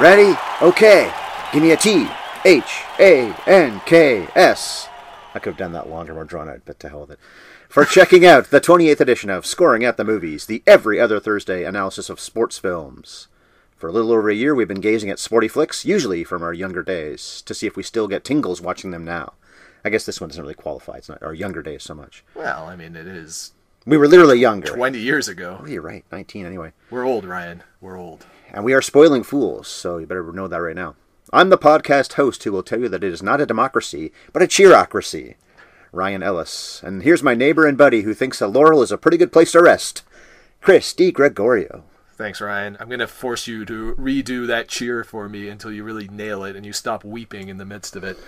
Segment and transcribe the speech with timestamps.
[0.00, 0.38] Ready?
[0.62, 1.12] Okay.
[1.52, 2.06] Give me a T.
[2.44, 4.88] H A N K S.
[5.34, 7.18] I could have done that longer, more drawn out, but to hell with it.
[7.68, 11.64] For checking out the 28th edition of Scoring at the Movies, the every other Thursday
[11.64, 13.26] analysis of sports films.
[13.76, 16.52] For a little over a year, we've been gazing at sporty flicks, usually from our
[16.52, 19.32] younger days, to see if we still get tingles watching them now.
[19.84, 20.96] I guess this one doesn't really qualify.
[20.98, 22.24] It's not our younger days so much.
[22.34, 23.52] Well, I mean, it is
[23.84, 24.68] We were literally younger.
[24.68, 25.58] 20 years ago.
[25.60, 26.04] Oh, you're right.
[26.12, 26.72] 19 anyway.
[26.90, 27.62] We're old, Ryan.
[27.80, 28.26] We're old.
[28.52, 30.94] And we are spoiling fools, so you better know that right now.
[31.32, 34.42] I'm the podcast host who will tell you that it is not a democracy, but
[34.42, 35.34] a cheerocracy.
[35.92, 36.82] Ryan Ellis.
[36.82, 39.52] And here's my neighbor and buddy who thinks that Laurel is a pretty good place
[39.52, 40.02] to rest.
[40.60, 41.10] Chris D.
[41.10, 41.84] Gregorio.
[42.16, 42.76] Thanks, Ryan.
[42.80, 46.42] I'm going to force you to redo that cheer for me until you really nail
[46.44, 48.18] it and you stop weeping in the midst of it.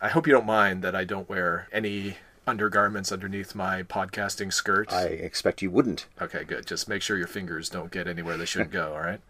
[0.00, 4.92] I hope you don't mind that I don't wear any undergarments underneath my podcasting skirt.
[4.92, 6.06] I expect you wouldn't.
[6.20, 6.66] Okay, good.
[6.66, 9.20] Just make sure your fingers don't get anywhere they shouldn't go, all right?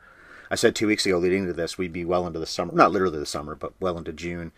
[0.50, 2.72] I said two weeks ago leading into this, we'd be well into the summer.
[2.74, 4.52] Not literally the summer, but well into June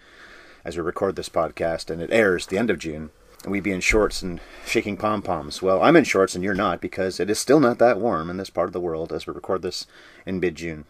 [0.64, 3.10] as we record this podcast, and it airs the end of June.
[3.44, 5.62] And we'd be in shorts and shaking pom poms.
[5.62, 8.38] Well, I'm in shorts and you're not because it is still not that warm in
[8.38, 9.86] this part of the world as we record this
[10.24, 10.84] in mid June.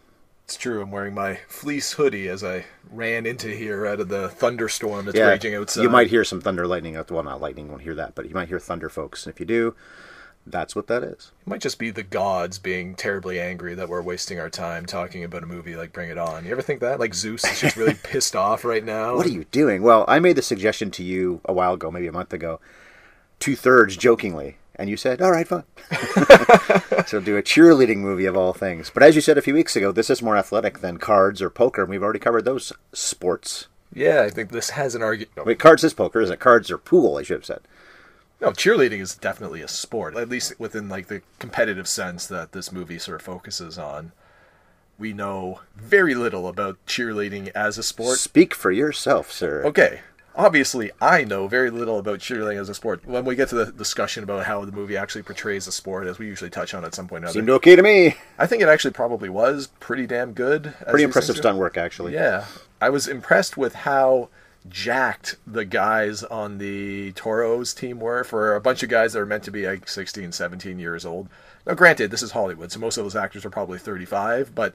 [0.45, 0.81] It's true.
[0.81, 5.17] I'm wearing my fleece hoodie as I ran into here out of the thunderstorm that's
[5.17, 5.83] Yeah, raging outside.
[5.83, 6.97] you might hear some thunder, lightning.
[7.09, 9.25] Well, not lightning, won't hear that, but you might hear thunder, folks.
[9.25, 9.75] And if you do,
[10.51, 11.31] that's what that is.
[11.41, 15.23] It might just be the gods being terribly angry that we're wasting our time talking
[15.23, 16.45] about a movie like Bring It On.
[16.45, 16.99] You ever think that?
[16.99, 19.15] Like Zeus is just really pissed off right now.
[19.15, 19.81] What are you doing?
[19.81, 22.59] Well, I made the suggestion to you a while ago, maybe a month ago,
[23.39, 25.63] two thirds jokingly, and you said, "All right, fine."
[27.07, 28.89] so do a cheerleading movie of all things.
[28.93, 31.49] But as you said a few weeks ago, this is more athletic than cards or
[31.49, 33.67] poker, and we've already covered those sports.
[33.93, 35.45] Yeah, I think this has an argument.
[35.45, 36.39] Wait, cards is poker, isn't it?
[36.39, 37.61] Cards or pool, I should have said.
[38.39, 42.71] No, cheerleading is definitely a sport, at least within like the competitive sense that this
[42.71, 44.11] movie sort of focuses on.
[44.99, 48.17] We know very little about cheerleading as a sport.
[48.17, 49.63] Speak for yourself, sir.
[49.65, 50.01] Okay.
[50.35, 53.03] Obviously, I know very little about cheerleading as a sport.
[53.07, 56.19] When we get to the discussion about how the movie actually portrays the sport, as
[56.19, 58.17] we usually touch on at some point or another, Seemed okay to me.
[58.37, 60.75] I think it actually probably was pretty damn good.
[60.87, 62.13] Pretty impressive stunt work, actually.
[62.13, 62.45] Yeah.
[62.79, 64.29] I was impressed with how
[64.69, 69.25] jacked the guys on the Toros team were for a bunch of guys that are
[69.25, 71.29] meant to be like 16, 17 years old.
[71.65, 74.73] Now, granted, this is Hollywood, so most of those actors are probably 35, but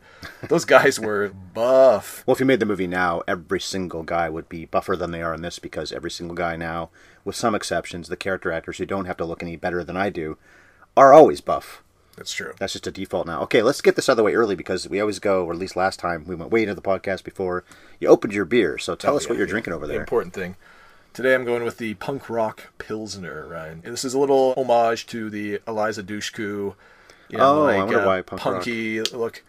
[0.49, 2.23] those guys were buff.
[2.27, 5.23] Well, if you made the movie now, every single guy would be buffer than they
[5.23, 6.91] are in this because every single guy now,
[7.25, 10.11] with some exceptions, the character actors who don't have to look any better than I
[10.11, 10.37] do,
[10.97, 11.83] are always buff.
[12.17, 12.53] That's true.
[12.59, 13.41] That's just a default now.
[13.43, 15.59] Okay, let's get this out of the way early because we always go, or at
[15.59, 17.65] least last time, we went way into the podcast before
[18.01, 18.77] you opened your beer.
[18.79, 19.51] So tell Oh, us yeah, what you're yeah.
[19.53, 20.01] drinking over The there.
[20.01, 20.57] important thing.
[21.15, 23.83] Today I'm going with the punk rock Pilsner, Ryan.
[23.85, 26.75] And this is a little homage to the Eliza Dushku,
[27.29, 28.55] you know, Oh, I like wonder uh, why punk rock.
[28.57, 29.43] punky look.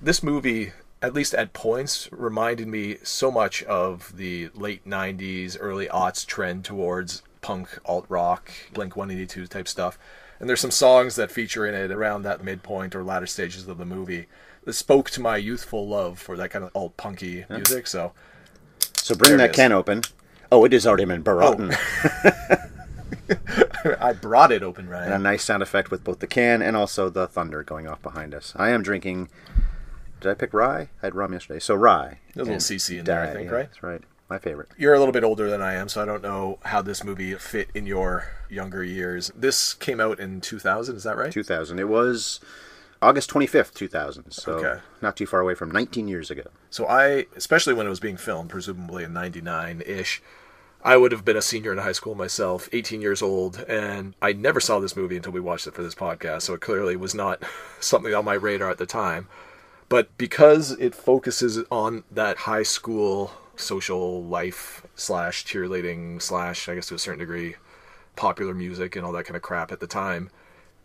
[0.00, 5.86] This movie, at least at points, reminded me so much of the late '90s, early
[5.86, 9.98] aughts trend towards punk, alt rock, Blink 182 type stuff.
[10.40, 13.78] And there's some songs that feature in it around that midpoint or latter stages of
[13.78, 14.26] the movie
[14.64, 17.86] that spoke to my youthful love for that kind of alt punky music.
[17.86, 18.12] So
[18.94, 20.02] So bring that can open.
[20.50, 21.60] Oh, it is already been brought.
[21.60, 21.68] Oh.
[21.68, 22.64] Mm.
[24.00, 27.08] I brought it open, And a nice sound effect with both the can and also
[27.10, 28.52] the thunder going off behind us.
[28.56, 29.28] I am drinking.
[30.20, 30.88] Did I pick rye?
[31.02, 31.60] I had rum yesterday.
[31.60, 32.18] So rye.
[32.34, 33.68] There's a little CC in there, I think, yeah, right?
[33.68, 34.02] That's right.
[34.28, 34.68] My favorite.
[34.76, 37.34] You're a little bit older than I am, so I don't know how this movie
[37.34, 39.32] fit in your younger years.
[39.34, 41.32] This came out in 2000, is that right?
[41.32, 41.78] 2000.
[41.78, 42.38] It was
[43.00, 44.30] August 25th, 2000.
[44.32, 44.80] So Okay.
[45.00, 46.42] not too far away from 19 years ago.
[46.68, 50.20] So I, especially when it was being filmed, presumably in 99 ish,
[50.84, 54.34] I would have been a senior in high school myself, 18 years old, and I
[54.34, 57.14] never saw this movie until we watched it for this podcast, so it clearly was
[57.14, 57.42] not
[57.80, 59.26] something on my radar at the time.
[59.88, 66.88] But because it focuses on that high school social life slash cheerleading slash, I guess
[66.88, 67.56] to a certain degree,
[68.16, 70.30] popular music and all that kind of crap at the time,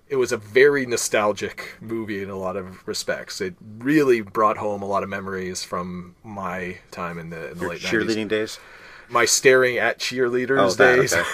[0.10, 3.42] it was a very nostalgic movie in a lot of respects.
[3.42, 7.68] It really brought home a lot of memories from my time in the, in the
[7.68, 8.60] late 90s cheerleading days?
[9.10, 11.14] my staring at cheerleaders Oh, that, days.
[11.14, 11.28] okay.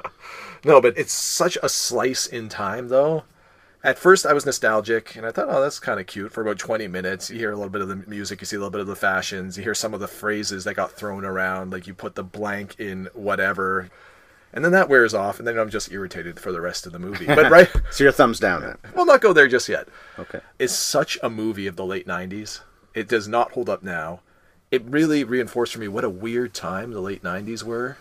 [0.64, 3.24] no, but it's such a slice in time though.
[3.86, 6.32] At first, I was nostalgic, and I thought, oh, that's kind of cute.
[6.32, 8.58] For about 20 minutes, you hear a little bit of the music, you see a
[8.58, 11.70] little bit of the fashions, you hear some of the phrases that got thrown around,
[11.70, 13.88] like you put the blank in whatever.
[14.52, 16.98] And then that wears off, and then I'm just irritated for the rest of the
[16.98, 17.26] movie.
[17.26, 18.76] But right, So your thumbs down then.
[18.96, 19.86] we'll not go there just yet.
[20.18, 20.40] Okay.
[20.58, 22.62] It's such a movie of the late 90s.
[22.92, 24.18] It does not hold up now.
[24.72, 27.98] It really reinforced for me what a weird time the late 90s were.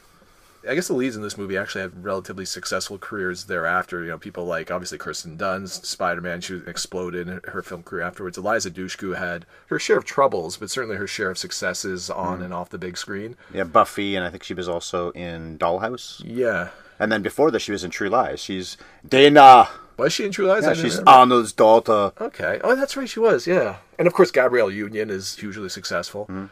[0.68, 4.04] I guess the leads in this movie actually had relatively successful careers thereafter.
[4.04, 8.04] You know, people like obviously Kirsten Dunst, Spider Man, she exploded in her film career
[8.04, 8.38] afterwards.
[8.38, 12.54] Eliza Dushku had her share of troubles, but certainly her share of successes on and
[12.54, 13.36] off the big screen.
[13.54, 16.22] Yeah, Buffy, and I think she was also in Dollhouse.
[16.26, 16.70] Yeah.
[17.00, 18.40] And then before this, she was in True Lies.
[18.40, 18.78] She's
[19.08, 19.68] Dana.
[19.98, 20.64] Was she in True Lies?
[20.64, 21.12] Yeah, she's remember.
[21.12, 22.12] Arnold's daughter.
[22.20, 22.60] Okay.
[22.64, 23.10] Oh, that's right.
[23.10, 23.48] She was.
[23.48, 23.78] Yeah.
[23.98, 26.24] And of course, Gabrielle Union is hugely successful.
[26.26, 26.46] Mm-hmm.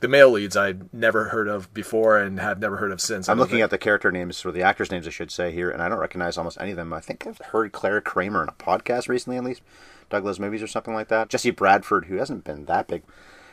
[0.00, 3.28] The male leads I'd never heard of before and have never heard of since.
[3.28, 5.70] I'm looking think- at the character names, or the actors' names, I should say, here,
[5.70, 6.92] and I don't recognize almost any of them.
[6.92, 9.62] I think I've heard Clare Kramer in a podcast recently, at least.
[10.10, 11.28] Douglas movies or something like that.
[11.30, 13.02] Jesse Bradford, who hasn't been that big.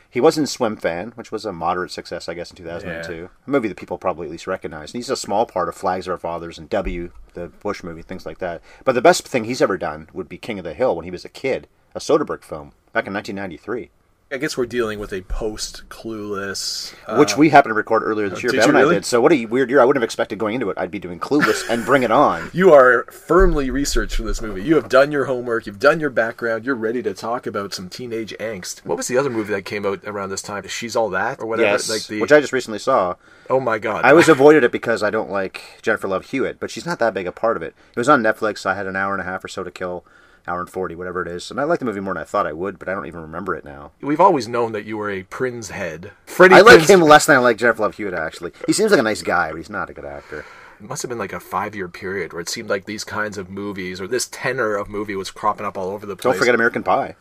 [0.08, 3.30] He was in Swim Fan, which was a moderate success, I guess, in 2002.
[3.46, 4.92] A movie that people probably at least recognize.
[4.92, 8.02] And he's a small part of Flags of Our Fathers and W, the Bush movie,
[8.02, 8.60] things like that.
[8.84, 11.10] But the best thing he's ever done would be King of the Hill when he
[11.10, 11.66] was a kid,
[11.96, 13.90] a Soderbergh film, back in 1993.
[14.32, 16.92] I guess we're dealing with a post Clueless.
[17.06, 18.50] Uh, which we happened to record earlier this year.
[18.50, 19.04] did you and I did.
[19.04, 19.80] So what a weird year!
[19.80, 20.78] I wouldn't have expected going into it.
[20.78, 22.50] I'd be doing Clueless and Bring It On.
[22.54, 24.62] you are firmly researched for this movie.
[24.62, 25.66] You have done your homework.
[25.66, 26.64] You've done your background.
[26.64, 28.84] You're ready to talk about some teenage angst.
[28.84, 30.66] What was the other movie that came out around this time?
[30.66, 31.68] She's All That or whatever.
[31.70, 32.20] yes, Like the.
[32.20, 33.14] which I just recently saw.
[33.50, 34.04] oh my god.
[34.04, 37.14] I was avoided it because I don't like Jennifer Love Hewitt, but she's not that
[37.14, 37.74] big a part of it.
[37.94, 38.58] It was on Netflix.
[38.58, 40.04] So I had an hour and a half or so to kill,
[40.46, 42.46] hour and forty, whatever it is, and I like the movie more than I thought
[42.46, 43.92] I would, but I don't even remember it now.
[44.00, 46.12] We've always known that you were a Prince head.
[46.26, 48.14] Freddie I like Prinze- him less than I like Jennifer Love Hewitt.
[48.14, 50.44] Actually, he seems like a nice guy, but he's not a good actor.
[50.80, 53.38] It must have been like a five year period where it seemed like these kinds
[53.38, 56.32] of movies or this tenor of movie was cropping up all over the place.
[56.34, 57.14] Don't forget American Pie.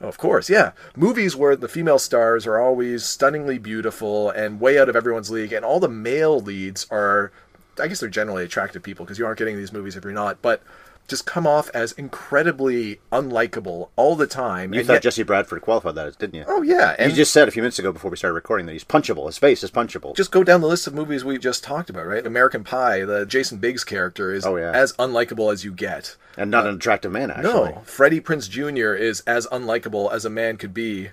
[0.00, 0.72] Oh, Of course, yeah.
[0.96, 5.52] Movies where the female stars are always stunningly beautiful and way out of everyone's league,
[5.52, 7.30] and all the male leads are,
[7.78, 10.40] I guess they're generally attractive people because you aren't getting these movies if you're not,
[10.42, 10.62] but
[11.08, 14.72] just come off as incredibly unlikable all the time.
[14.72, 16.44] You and thought yet- Jesse Bradford qualified that, didn't you?
[16.46, 18.72] Oh yeah, and you just said a few minutes ago before we started recording that
[18.72, 19.26] he's punchable.
[19.26, 20.16] His face is punchable.
[20.16, 22.26] just go down the list of movies we just talked about, right?
[22.26, 24.72] American Pie, the Jason Biggs character is Oh, yeah.
[24.72, 26.16] as unlikable as you get.
[26.36, 27.52] and not uh, an attractive man, actually.
[27.72, 28.94] No, Freddie Prinze Jr.
[28.94, 31.10] is as unlikable as a man could be.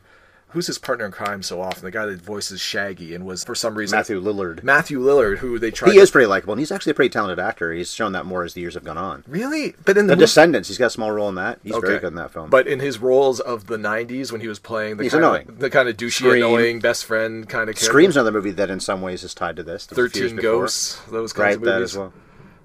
[0.52, 1.84] Who's his partner in crime so often?
[1.84, 4.64] The guy that voices Shaggy and was for some reason Matthew Lillard.
[4.64, 5.92] Matthew Lillard, who they tried.
[5.92, 7.72] He is pretty likable, and he's actually a pretty talented actor.
[7.72, 9.24] He's shown that more as the years have gone on.
[9.28, 11.60] really, but in the, The Descendants, he's got a small role in that.
[11.64, 12.50] He's very good in that film.
[12.50, 15.50] But in his roles of the '90s, when he was playing the He's kind annoying.
[15.50, 16.44] of, the kind of douchey, Scream.
[16.44, 17.86] annoying best friend kind of character.
[17.86, 19.86] Scream's another movie that, in some ways, is tied to this.
[19.86, 20.42] That was a few years Thirteen.
[20.44, 21.56] Ghosts, those kinds right?
[21.58, 21.92] of That movies.
[21.94, 22.14] as well.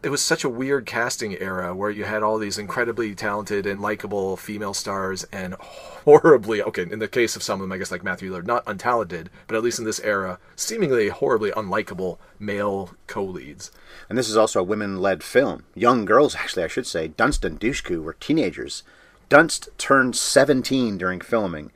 [0.04, 3.80] It was such a weird casting era where you had all these incredibly talented and
[3.80, 7.90] likable female stars and horribly okay in the case of some of them i guess
[7.90, 12.90] like matthew lillard not untalented but at least in this era seemingly horribly unlikable male
[13.06, 13.70] co-leads
[14.08, 15.64] And this is also a women-led film.
[15.74, 17.08] Young girls, actually, I should say.
[17.08, 18.82] Dunst and Dushku were teenagers.
[19.30, 21.72] Dunst turned 17 during filming.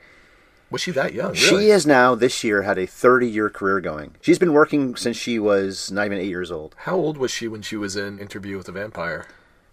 [0.71, 1.39] Was she that young really?
[1.39, 4.15] She is now, this year, had a 30-year career going.
[4.21, 6.75] She's been working since she was not even eight years old.
[6.81, 9.27] how old was she when she was in interview with the vampire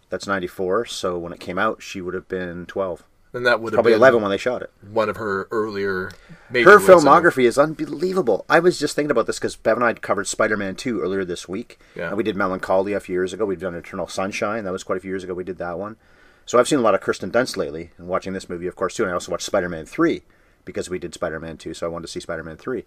[0.10, 3.04] That's 94, so when it came out, she would have been 12.
[3.34, 4.72] and that would have Probably been 11 when they shot it.
[4.90, 6.12] one of her earlier
[6.52, 8.46] Her filmography is unbelievable.
[8.48, 11.26] I was just thinking about this because Bev and I covered Spider Man 2 earlier
[11.26, 11.78] this week.
[11.96, 12.08] Yeah.
[12.10, 13.46] And we did Melancholia a few years ago.
[13.46, 14.64] We've done Eternal Sunshine.
[14.64, 15.34] That was quite a few years ago.
[15.34, 15.98] We did that one.
[16.46, 18.96] So I've seen a lot of Kirsten Dunst lately and watching this movie, of course,
[18.96, 19.04] too.
[19.04, 20.22] And I also watched Spider Man 3
[20.66, 21.74] because we did Spider Man 2.
[21.74, 22.84] So I wanted to see Spider Man 3.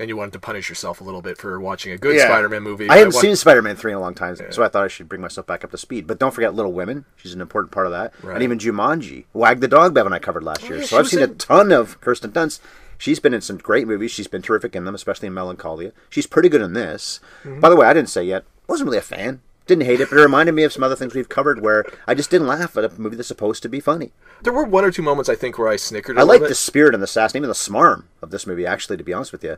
[0.00, 2.88] and you wanted to punish yourself a little bit for watching a good spider-man movie
[2.88, 4.88] I haven't One- seen Spider Man 3 in a long time, so I thought I
[4.88, 6.06] should bring myself back up to speed.
[6.06, 7.04] But don't forget Little Women.
[7.16, 8.12] She's an important part of that.
[8.22, 8.34] Right.
[8.34, 9.24] And even Jumanji.
[9.32, 10.78] Wag the Dog, Bev and I covered last year.
[10.78, 12.60] yeah, so I've seen a ton of Kirsten Dunst.
[12.96, 14.10] She's been in some great movies.
[14.12, 15.92] She's been terrific in them, especially in Melancholia.
[16.10, 17.18] She's pretty good in this.
[17.42, 17.58] Mm-hmm.
[17.60, 19.40] By the way, I didn't say yet, wasn't really a fan.
[19.68, 22.14] Didn't hate it, but it reminded me of some other things we've covered where I
[22.14, 24.10] just didn't laugh at a movie that's supposed to be funny.
[24.42, 26.48] there were one or two moments i think where i snickered a I like bit.
[26.48, 29.12] the spirit and the sass, and even the smarm of this movie, actually, to be
[29.12, 29.56] honest with you.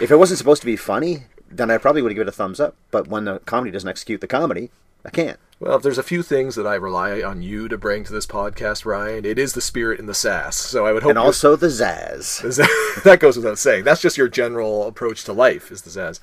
[0.00, 2.60] If it wasn't supposed to be funny, then I probably would give it a thumbs
[2.60, 2.76] up.
[2.92, 4.70] But when the comedy doesn't execute the comedy,
[5.04, 5.38] I can't.
[5.60, 8.26] Well, if there's a few things that I rely on you to bring to this
[8.26, 10.56] podcast, Ryan, it is the spirit and the sass.
[10.56, 12.42] So I would hope And also the zazz.
[12.42, 12.68] you're-
[13.04, 13.84] that goes without saying.
[13.84, 16.20] That's just your general approach to life, is the zazz.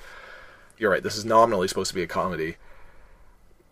[0.78, 1.04] You're right.
[1.04, 2.58] This is nominally supposed to be a comedy.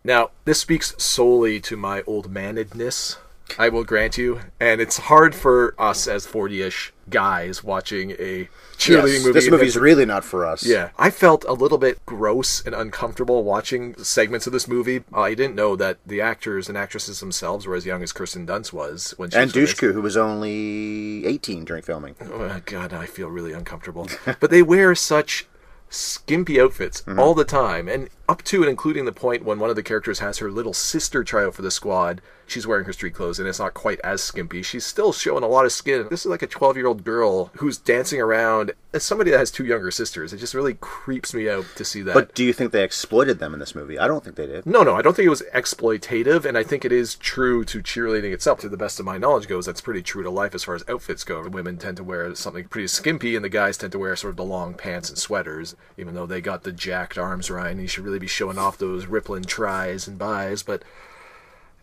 [0.03, 3.17] Now, this speaks solely to my old manedness,
[3.57, 4.41] I will grant you.
[4.59, 9.31] And it's hard for us as 40 ish guys watching a cheerleading Yes, movie.
[9.33, 10.65] This movie's really not for us.
[10.65, 15.03] Yeah, I felt a little bit gross and uncomfortable watching segments of this movie.
[15.13, 18.73] I didn't know that the actors and actresses themselves were as young as Kirsten Dunst
[18.73, 19.73] was when she And was.
[19.73, 22.15] Dushku, who was only 18 during filming.
[22.21, 24.07] Oh, God, I feel really uncomfortable.
[24.39, 25.45] but they wear such
[25.93, 27.19] skimpy outfits Mm-hmm.
[27.19, 30.19] all the time, and up to and including the point when one of the characters
[30.19, 32.21] has her little sister try out for the squad.
[32.53, 34.61] She's wearing her street clothes, and it's not quite as skimpy.
[34.61, 36.05] She's still showing a lot of skin.
[36.11, 38.73] This is like a 12 year old girl who's dancing around.
[38.93, 42.03] As somebody that has two younger sisters, it just really creeps me out to see
[42.03, 42.13] that.
[42.13, 43.97] But do you think they exploited them in this movie?
[43.97, 44.67] I don't think they did.
[44.67, 47.81] No, no, I don't think it was exploitative, and I think it is true to
[47.81, 48.59] cheerleading itself.
[48.59, 50.83] To the best of my knowledge goes, that's pretty true to life as far as
[50.87, 51.41] outfits go.
[51.49, 54.37] Women tend to wear something pretty skimpy, and the guys tend to wear sort of
[54.37, 57.79] the long pants and sweaters, even though they got the jacked arms, Ryan.
[57.79, 60.83] You should really be showing off those rippling tries and buys, but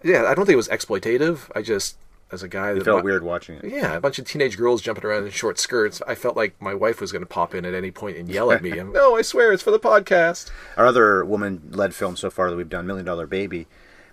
[0.02, 1.50] yeah, I don't think it was exploitative.
[1.54, 1.96] I just,
[2.32, 3.64] as a guy It that felt weird watching it.
[3.64, 6.00] yeah, a bunch of teenage girls jumping around in short skirts.
[6.06, 8.52] I felt like my wife was going to pop in at any point and yell
[8.52, 8.70] at me.
[8.78, 10.50] And, no, I swear it's for the podcast.
[10.76, 13.66] Our other woman-led film so far that we've done, Million Dollar Baby,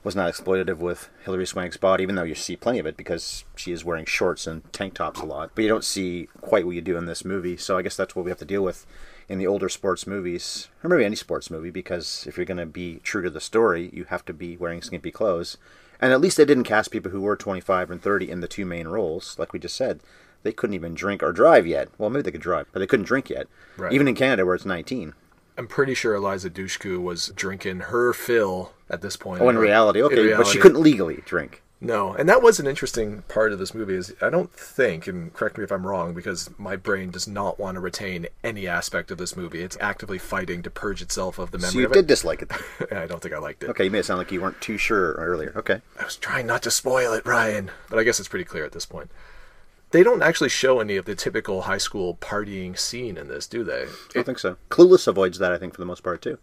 [0.03, 3.43] was not exploitative with Hilary Swank's body, even though you see plenty of it because
[3.55, 5.51] she is wearing shorts and tank tops a lot.
[5.53, 8.15] But you don't see quite what you do in this movie, so I guess that's
[8.15, 8.85] what we have to deal with
[9.29, 12.65] in the older sports movies, or maybe any sports movie, because if you're going to
[12.65, 15.57] be true to the story, you have to be wearing skimpy clothes.
[15.99, 18.65] And at least they didn't cast people who were 25 and 30 in the two
[18.65, 19.99] main roles, like we just said.
[20.43, 21.89] They couldn't even drink or drive yet.
[21.97, 23.47] Well, maybe they could drive, but they couldn't drink yet.
[23.75, 23.91] Right.
[23.91, 25.13] Even in Canada, where it's 19.
[25.57, 29.41] I'm pretty sure Eliza Dushku was drinking her fill at this point.
[29.41, 31.63] Oh, in reality, okay, but she couldn't legally drink.
[31.79, 33.93] No, and that was an interesting part of this movie.
[33.93, 37.59] Is I don't think, and correct me if I'm wrong, because my brain does not
[37.59, 39.61] want to retain any aspect of this movie.
[39.61, 42.07] It's actively fighting to purge itself of the memory So you did it.
[42.07, 42.49] dislike it.
[42.49, 42.97] then.
[43.03, 43.69] I don't think I liked it.
[43.69, 45.53] Okay, you made it sound like you weren't too sure earlier.
[45.55, 45.81] Okay.
[45.99, 48.71] I was trying not to spoil it, Ryan, but I guess it's pretty clear at
[48.71, 49.11] this point.
[49.91, 53.63] They don't actually show any of the typical high school partying scene in this, do
[53.63, 53.83] they?
[53.83, 54.57] I don't think so.
[54.71, 56.39] Clueless avoids that, I think, for the most part, too.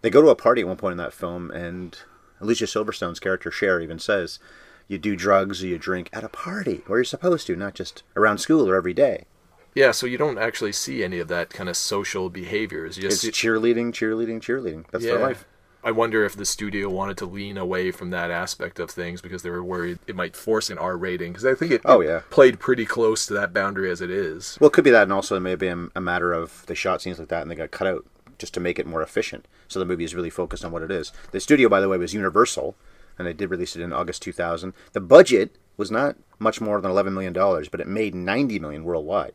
[0.00, 1.98] They go to a party at one point in that film, and
[2.40, 4.38] Alicia Silverstone's character, Cher, even says,
[4.86, 8.02] you do drugs or you drink at a party where you're supposed to, not just
[8.16, 9.24] around school or every day.
[9.74, 12.96] Yeah, so you don't actually see any of that kind of social behaviors.
[12.96, 14.86] You It's just see, cheerleading, cheerleading, cheerleading.
[14.90, 15.44] That's their life.
[15.84, 19.42] I wonder if the studio wanted to lean away from that aspect of things because
[19.42, 21.32] they were worried it might force an R rating.
[21.32, 22.22] Because I think it, Oh, yeah.
[22.30, 24.58] played pretty close to that boundary as it is.
[24.60, 26.74] Well, it could be that, and also it may be a, a matter of they
[26.74, 28.04] shot scenes like that and they got cut out
[28.38, 29.46] just to make it more efficient.
[29.66, 31.12] So the movie is really focused on what it is.
[31.32, 32.76] The studio, by the way, was Universal,
[33.18, 34.72] and they did release it in August 2000.
[34.92, 38.84] The budget was not much more than 11 million dollars, but it made 90 million
[38.84, 39.32] worldwide.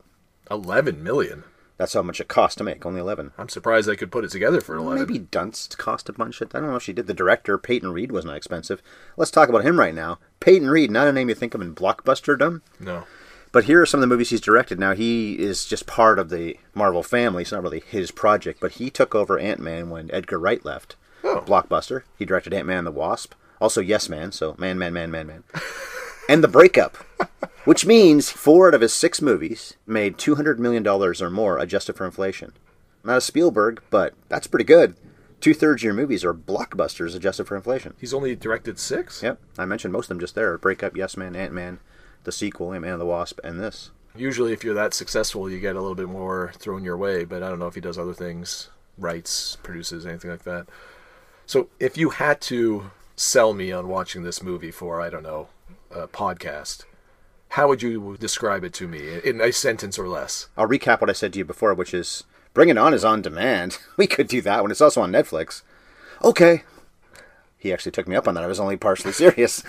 [0.49, 1.43] 11 million.
[1.77, 2.85] That's how much it cost to make.
[2.85, 3.31] Only 11.
[3.37, 5.07] I'm surprised they could put it together for 11.
[5.07, 6.39] Maybe Dunst cost a bunch.
[6.39, 7.07] Of, I don't know if she did.
[7.07, 8.81] The director, Peyton Reed, was not expensive.
[9.17, 10.19] Let's talk about him right now.
[10.39, 12.61] Peyton Reed, not a name you think of in blockbusterdom.
[12.79, 13.05] No.
[13.53, 14.79] But here are some of the movies he's directed.
[14.79, 17.43] Now he is just part of the Marvel family.
[17.43, 20.95] It's not really his project, but he took over Ant Man when Edgar Wright left.
[21.23, 21.43] Oh.
[21.45, 22.01] Blockbuster.
[22.17, 23.35] He directed Ant Man and the Wasp.
[23.61, 24.31] Also Yes Man.
[24.31, 25.43] So Man, Man, Man, Man, Man.
[26.29, 26.97] and The Breakup,
[27.63, 31.59] which means four out of his six movies made two hundred million dollars or more
[31.59, 32.53] adjusted for inflation.
[33.03, 34.95] Not a Spielberg, but that's pretty good.
[35.41, 37.93] Two thirds of your movies are blockbusters adjusted for inflation.
[37.99, 39.21] He's only directed six?
[39.21, 41.79] Yep, I mentioned most of them just there: Breakup, Yes Man, Ant Man,
[42.23, 43.91] the sequel, Ant Man and the Wasp, and this.
[44.15, 47.41] Usually, if you're that successful, you get a little bit more thrown your way, but
[47.41, 50.67] I don't know if he does other things, writes, produces, anything like that.
[51.45, 55.47] So, if you had to sell me on watching this movie for, I don't know,
[55.91, 56.85] a podcast,
[57.49, 60.47] how would you describe it to me in a sentence or less?
[60.57, 63.21] I'll recap what I said to you before, which is Bring It On is on
[63.21, 63.77] demand.
[63.97, 64.71] We could do that one.
[64.71, 65.61] It's also on Netflix.
[66.23, 66.63] Okay.
[67.57, 68.43] He actually took me up on that.
[68.43, 69.63] I was only partially serious.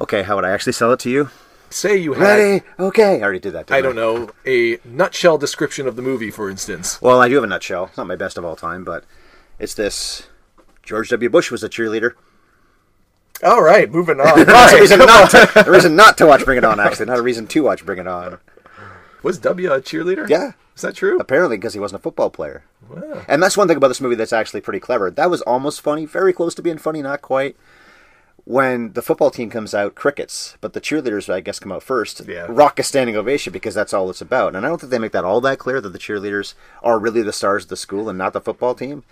[0.00, 1.30] Okay, how would I actually sell it to you?
[1.70, 2.64] Say you had, Ready?
[2.78, 3.20] Okay.
[3.20, 3.66] I already did that.
[3.68, 7.00] didn't I don't know, a nutshell description of the movie, for instance.
[7.00, 7.86] Well, I do have a nutshell.
[7.86, 9.04] It's not my best of all time, but
[9.58, 10.28] it's this.
[10.82, 11.30] George W.
[11.30, 12.14] Bush was a cheerleader.
[13.44, 14.36] All right, moving on.
[14.44, 17.06] There's a reason not to, a reason not to watch Bring It On, actually.
[17.06, 18.38] Not a reason to watch Bring It On.
[19.22, 20.28] Was W a cheerleader?
[20.28, 20.52] Yeah.
[20.74, 21.18] Is that true?
[21.18, 22.64] Apparently, because he wasn't a football player.
[22.88, 23.22] Wow.
[23.28, 25.10] And that's one thing about this movie that's actually pretty clever.
[25.10, 27.56] That was almost funny, very close to being funny, not quite.
[28.50, 32.26] When the football team comes out, crickets, but the cheerleaders, I guess, come out first.
[32.26, 32.46] Yeah.
[32.48, 34.56] Rock a standing ovation because that's all it's about.
[34.56, 37.22] And I don't think they make that all that clear that the cheerleaders are really
[37.22, 39.04] the stars of the school and not the football team.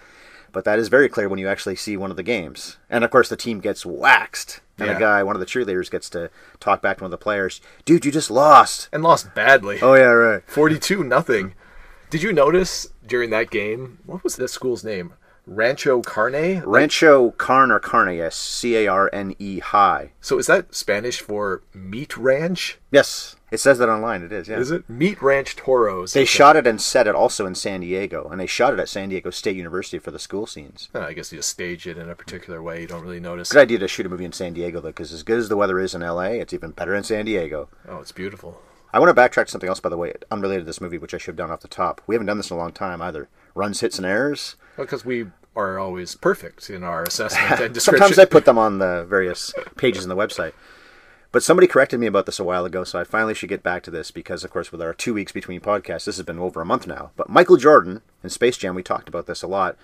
[0.50, 2.78] But that is very clear when you actually see one of the games.
[2.90, 4.58] And of course, the team gets waxed.
[4.76, 4.96] And Yeah.
[4.96, 7.60] a guy, one of the cheerleaders, gets to talk back to one of the players.
[7.84, 8.88] Dude, you just lost.
[8.92, 9.78] And lost badly.
[9.80, 10.42] Oh, yeah, right.
[10.48, 11.54] 42 nothing.
[12.10, 15.12] Did you notice during that game, what was the school's name?
[15.48, 16.62] Rancho Carne.
[16.64, 20.12] Rancho Carne or Carne, yes, C A R N E high.
[20.20, 22.78] So is that Spanish for meat ranch?
[22.90, 24.22] Yes, it says that online.
[24.22, 24.48] It is.
[24.48, 24.58] Yeah.
[24.58, 26.12] Is it meat ranch toros?
[26.12, 28.90] They shot it and set it also in San Diego, and they shot it at
[28.90, 30.88] San Diego State University for the school scenes.
[30.94, 32.82] I guess you just stage it in a particular way.
[32.82, 33.50] You don't really notice.
[33.50, 35.56] Good idea to shoot a movie in San Diego though, because as good as the
[35.56, 37.68] weather is in LA, it's even better in San Diego.
[37.88, 38.60] Oh, it's beautiful.
[38.92, 41.12] I want to backtrack to something else, by the way, unrelated to this movie, which
[41.12, 42.00] I should have done off the top.
[42.06, 43.28] We haven't done this in a long time either.
[43.54, 44.56] Runs, hits, and errors.
[44.76, 48.00] Because we are always perfect in our assessment and description.
[48.00, 50.52] Sometimes I put them on the various pages in the website.
[51.30, 53.82] But somebody corrected me about this a while ago, so I finally should get back
[53.82, 56.62] to this because, of course, with our two weeks between podcasts, this has been over
[56.62, 57.10] a month now.
[57.16, 59.76] But Michael Jordan in Space Jam, we talked about this a lot,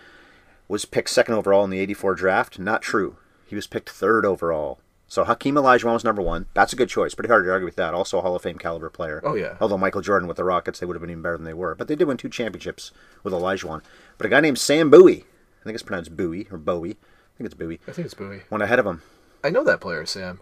[0.68, 2.58] was picked second overall in the 84 draft.
[2.58, 3.16] Not true.
[3.46, 4.78] He was picked third overall.
[5.14, 6.46] So Hakeem Olajuwon was number one.
[6.54, 7.14] That's a good choice.
[7.14, 7.94] Pretty hard to argue with that.
[7.94, 9.22] Also a Hall of Fame caliber player.
[9.22, 9.56] Oh, yeah.
[9.60, 11.76] Although Michael Jordan with the Rockets, they would have been even better than they were.
[11.76, 12.90] But they did win two championships
[13.22, 13.82] with Olajuwon.
[14.18, 15.24] But a guy named Sam Bowie,
[15.60, 16.96] I think it's pronounced Bowie or Bowie.
[16.96, 17.78] I think it's Bowie.
[17.86, 18.42] I think it's Bowie.
[18.50, 19.02] Went ahead of him.
[19.44, 20.40] I know that player, Sam.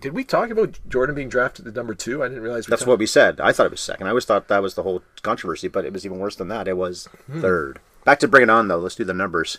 [0.00, 2.24] Did we talk about Jordan being drafted at number two?
[2.24, 3.40] I didn't realize we That's talked- what we said.
[3.40, 4.08] I thought it was second.
[4.08, 6.66] I always thought that was the whole controversy, but it was even worse than that.
[6.66, 7.40] It was hmm.
[7.40, 7.78] third.
[8.04, 8.78] Back to Bring It On, though.
[8.78, 9.58] Let's do the numbers.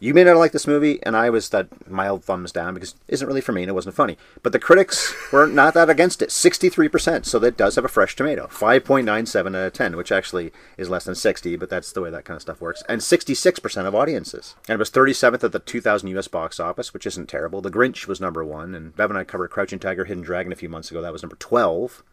[0.00, 3.14] You may not like this movie, and I was that mild thumbs down because it
[3.14, 4.16] isn't really for me and it wasn't funny.
[4.44, 6.28] But the critics were not that against it.
[6.28, 8.46] 63%, so that does have a fresh tomato.
[8.46, 12.24] 5.97 out of 10, which actually is less than 60, but that's the way that
[12.24, 12.84] kind of stuff works.
[12.88, 14.54] And 66% of audiences.
[14.68, 17.60] And it was 37th at the 2000 US box office, which isn't terrible.
[17.60, 20.56] The Grinch was number one, and Bev and I covered Crouching Tiger, Hidden Dragon a
[20.56, 21.02] few months ago.
[21.02, 22.04] That was number 12.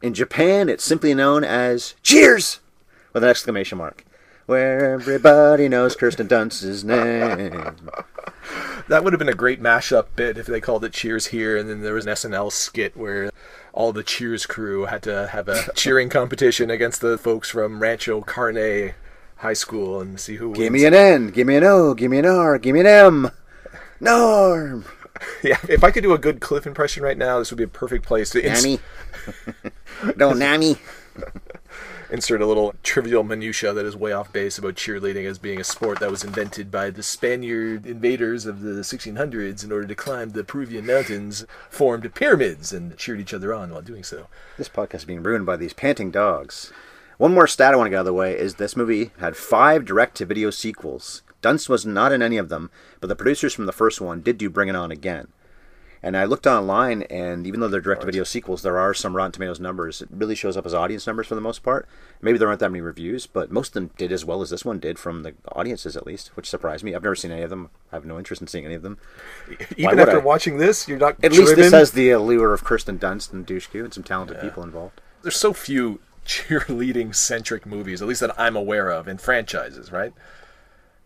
[0.00, 2.60] In Japan, it's simply known as Cheers!
[3.12, 4.06] With an exclamation mark.
[4.52, 7.74] Where everybody knows Kirsten Dunst's name.
[8.86, 11.70] That would have been a great mashup bit if they called it Cheers here, and
[11.70, 13.30] then there was an SNL skit where
[13.72, 18.20] all the Cheers crew had to have a cheering competition against the folks from Rancho
[18.20, 18.92] Carne
[19.36, 20.82] High School and see who Give wins.
[20.82, 23.30] me an N, give me an O, give me an R, give me an M.
[24.00, 24.84] Norm.
[25.42, 27.68] Yeah, if I could do a good Cliff impression right now, this would be a
[27.68, 28.80] perfect place to ins- Nami.
[30.16, 30.76] no, Nami.
[32.12, 35.64] Insert a little trivial minutia that is way off base about cheerleading as being a
[35.64, 40.30] sport that was invented by the Spaniard invaders of the 1600s in order to climb
[40.30, 44.26] the Peruvian mountains, formed pyramids, and cheered each other on while doing so.
[44.58, 46.70] This podcast is being ruined by these panting dogs.
[47.16, 49.34] One more stat I want to get out of the way is this movie had
[49.34, 51.22] five direct to video sequels.
[51.40, 54.36] Dunst was not in any of them, but the producers from the first one did
[54.36, 55.28] do Bring It On again.
[56.04, 59.14] And I looked online, and even though they're direct to video sequels, there are some
[59.14, 60.02] Rotten Tomatoes numbers.
[60.02, 61.86] It really shows up as audience numbers for the most part.
[62.20, 64.64] Maybe there aren't that many reviews, but most of them did as well as this
[64.64, 66.92] one did from the audiences, at least, which surprised me.
[66.92, 67.70] I've never seen any of them.
[67.92, 68.98] I have no interest in seeing any of them.
[69.76, 70.24] Even after I?
[70.24, 73.84] watching this, you're not At least this has the allure of Kirsten Dunst and Dushku
[73.84, 75.00] and some talented people involved.
[75.22, 80.12] There's so few cheerleading centric movies, at least that I'm aware of, in franchises, right?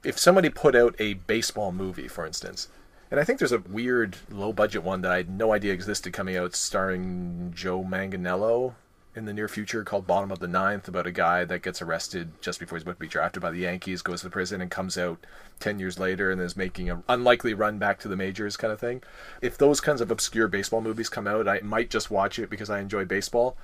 [0.02, 2.68] If somebody put out a baseball movie, for instance,
[3.10, 6.12] and I think there's a weird low budget one that I had no idea existed
[6.12, 8.74] coming out starring Joe Manganiello
[9.16, 12.32] in the near future called Bottom of the Ninth about a guy that gets arrested
[12.42, 14.98] just before he's about to be drafted by the Yankees, goes to prison and comes
[14.98, 15.24] out
[15.60, 18.78] 10 years later and is making an unlikely run back to the majors kind of
[18.78, 19.02] thing.
[19.40, 22.68] If those kinds of obscure baseball movies come out, I might just watch it because
[22.68, 23.56] I enjoy baseball.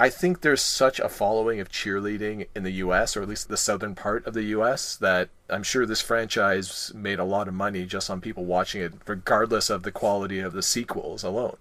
[0.00, 3.56] I think there's such a following of cheerleading in the US, or at least the
[3.56, 7.84] southern part of the US, that I'm sure this franchise made a lot of money
[7.84, 11.56] just on people watching it, regardless of the quality of the sequels alone.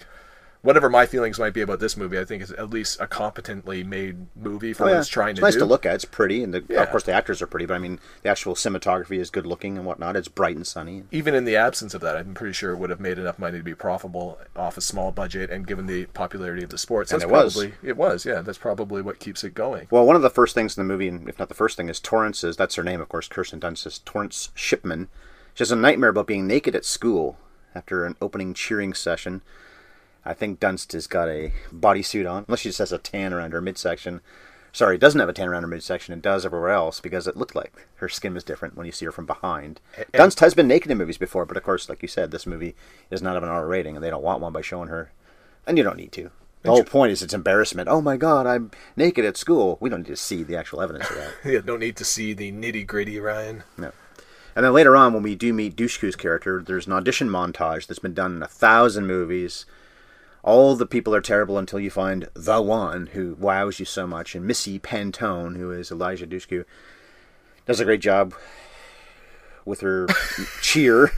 [0.64, 3.84] Whatever my feelings might be about this movie, I think it's at least a competently
[3.84, 5.00] made movie for Oh, what yeah.
[5.00, 5.60] it's trying it's to nice do.
[5.60, 5.96] to look at.
[5.96, 6.82] It's pretty, and the, Yeah.
[6.82, 7.66] of course the actors are pretty.
[7.68, 10.16] But I mean, the actual cinematography is good looking and whatnot.
[10.16, 11.04] It's bright and sunny.
[11.12, 13.60] Even in the absence of that, I'm pretty sure it would have made enough money
[13.60, 17.22] to be profitable off a small budget, and given the popularity of the sports, And
[17.22, 17.64] it was.
[17.84, 18.26] it was.
[18.26, 19.88] Yeah, that's probably what keeps it going.
[19.92, 21.88] Well, one of the first things in the movie, and if not the first thing,
[21.88, 22.58] is Torrance's.
[22.58, 23.28] That's her name, of course.
[23.28, 25.08] Kirsten Dunst is Torrance Shipman.
[25.54, 27.38] She has a nightmare about being naked at school
[27.76, 29.42] after an opening cheering session.
[30.28, 33.54] I think Dunst has got a bodysuit on, unless she just has a tan around
[33.54, 34.22] her midsection.
[34.74, 37.38] Sorry, it doesn't have a tan around her midsection and does everywhere else because it
[37.38, 39.80] looked like her skin was different when you see her from behind.
[40.14, 42.76] Dunst has been naked in movies before, but of course, like you said, this movie
[43.10, 45.12] does not have an R rating, and they don't want one by showing her.
[45.66, 46.30] And you don't need to.
[46.64, 47.88] The whole point is it's embarrassment.
[47.88, 49.78] Oh my god, I'm naked at school.
[49.80, 51.34] We don't need to see the actual evidence of that.
[51.46, 53.64] Yeah, don't need to see the nitty gritty, Ryan.
[53.78, 53.92] No.
[54.56, 58.00] And then later on, when we do meet Dushku's character, there's an audition montage that's
[58.00, 59.66] been done in a thousand movies.
[60.44, 64.34] All the people are terrible until you find the one who wows you so much.
[64.36, 66.64] And Missy Pantone, who is Eliza Dushku,
[67.66, 68.34] does a great job
[69.66, 70.08] with her
[70.62, 71.12] cheer.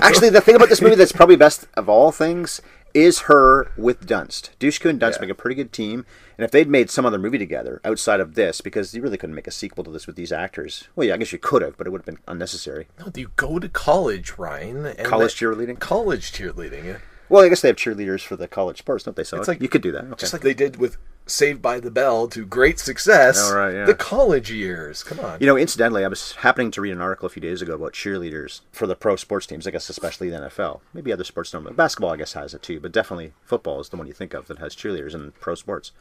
[0.00, 2.60] Actually, the thing about this movie that's probably best of all things
[2.94, 4.50] is her with Dunst.
[4.60, 5.22] Dushku and Dunst Yeah.
[5.22, 6.04] make a pretty good team,
[6.38, 9.34] and if they'd made some other movie together outside of this, because you really couldn't
[9.34, 10.84] make a sequel to this with these actors.
[10.94, 12.86] Well, yeah, I guess you could have, but it would have been unnecessary.
[13.00, 14.84] No, do you go to college, Ryan.
[14.86, 15.80] And College cheerleading?
[15.80, 17.00] College cheerleading.
[17.28, 19.24] Well, I guess they have cheerleaders for the college sports, don't they?
[19.24, 20.04] So It's like you could do that.
[20.04, 20.16] Okay.
[20.18, 23.38] Just like they did with Saved by the Bell to great success.
[23.40, 23.84] Oh, right, yeah.
[23.84, 25.02] The college years.
[25.02, 25.38] Come on.
[25.40, 27.92] You know, incidentally, I was happening to read an article a few days ago about
[27.92, 29.66] cheerleaders for the pro sports teams.
[29.66, 30.80] I guess especially the NFL.
[30.92, 31.76] Maybe other sports don't.
[31.76, 34.48] Basketball, I guess, has it too, but definitely football is the one you think of
[34.48, 35.92] that has cheerleaders in pro sports.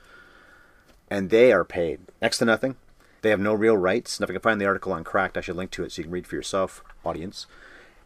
[1.10, 2.78] And they are paid next to nothing.
[3.22, 4.18] They have no real rights.
[4.18, 6.00] And if I can find the article on Cracked, I should link to it so
[6.00, 7.46] you can read for yourself, audience.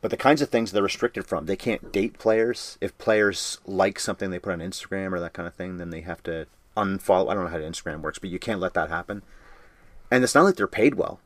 [0.06, 2.78] But the kinds of things they're restricted from, they can't date players.
[2.80, 6.02] If players like something they put on Instagram or that kind of thing, then they
[6.02, 6.46] have to
[6.78, 7.32] unfollow.
[7.32, 9.24] I don't know how Instagram works, but you can't let that happen.
[10.12, 11.22] And it's not like they're paid well.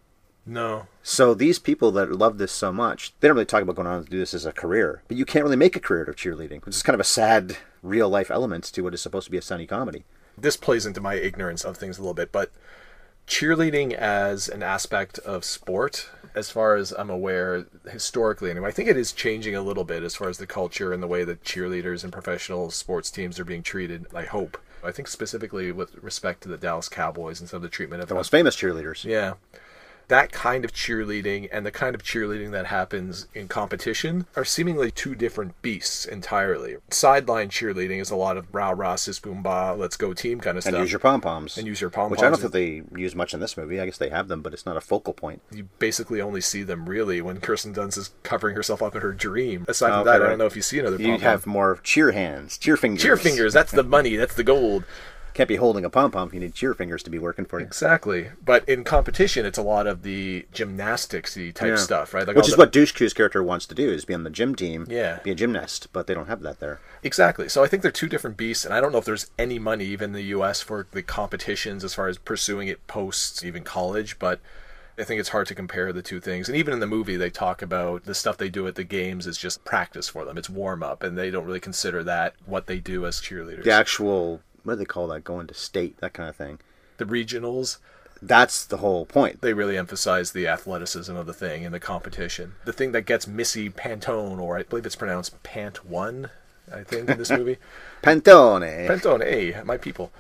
[0.45, 0.87] no.
[1.03, 4.05] So these people that love this so much, they don't really talk about going on
[4.05, 5.03] to do this as a career.
[5.09, 7.03] But you can't really make a career out of cheerleading, which is kind of a
[7.03, 10.05] sad real life element to what is supposed to be a sunny comedy.
[10.37, 12.49] This plays into my ignorance of things a little bit, but
[13.27, 18.89] cheerleading as an aspect of sport, as far as I'm aware, historically anyway, I think
[18.89, 21.43] it is changing a little bit as far as the culture and the way that
[21.43, 24.07] cheerleaders and professional sports teams are being treated.
[24.15, 24.57] I hope.
[24.83, 28.07] I think specifically with respect to the Dallas Cowboys and some of the treatment of
[28.07, 29.03] The most famous cheerleaders.
[29.03, 29.33] Yeah.
[30.09, 34.89] That kind of cheerleading and the kind of cheerleading that happens in competition are seemingly
[34.91, 36.77] two different beasts entirely.
[36.89, 40.57] Sideline cheerleading is a lot of rah rah sis boom ba, let's go team kind
[40.57, 40.73] of And stuff.
[40.73, 41.57] And use your pom poms.
[41.57, 43.79] And use your pom-poms Which I don't think they use much in this movie.
[43.79, 45.41] I guess they have them, but it's not a focal point.
[45.51, 49.13] you basically only see them really when Kirsten Dunst is covering herself up in her
[49.13, 49.65] dream.
[49.67, 50.29] Aside from Okay, that, I right.
[50.31, 53.03] don't know if you see another You pom have more cheer hands, cheer fingers.
[53.03, 53.53] cheer fingers.
[53.53, 54.15] That's the money.
[54.15, 54.85] That's the gold.
[55.39, 56.29] Can't be holding a pom pom.
[56.33, 57.65] You need cheer fingers to be working for you.
[57.65, 58.27] Exactly.
[58.43, 61.75] But in competition, it's a lot of the gymnasticsy type Yeah.
[61.77, 62.27] stuff, right?
[62.27, 64.53] Like Which is the- what Dushku's character wants to do: is be on the gym
[64.53, 65.19] team, Yeah.
[65.23, 65.87] be a gymnast.
[65.93, 66.81] But they don't have that there.
[67.03, 67.47] Exactly.
[67.47, 69.85] So I think they're two different beasts, and I don't know if there's any money
[69.85, 70.59] even in the U.S.
[70.59, 74.41] for the competitions as far as pursuing it post even college, but
[74.97, 76.49] I think it's hard to compare the two things.
[76.49, 79.25] And even in the movie, they talk about the stuff they do at the games
[79.25, 80.37] is just practice for them.
[80.37, 83.63] It's warm up, and they don't really consider that what they do as cheerleaders.
[83.63, 85.23] The actual what do they call that?
[85.23, 86.59] Going to state, that kind of thing.
[86.97, 87.77] The regionals,
[88.21, 89.41] That's the whole point.
[89.41, 92.55] they really emphasize the athleticism of the thing and the competition.
[92.65, 96.29] The thing that gets Missy Pantone, or I believe it's pronounced Pant One,
[96.73, 97.57] I think, in this movie.
[98.03, 98.87] Pantone.
[98.87, 100.11] Pantone, hey, my people.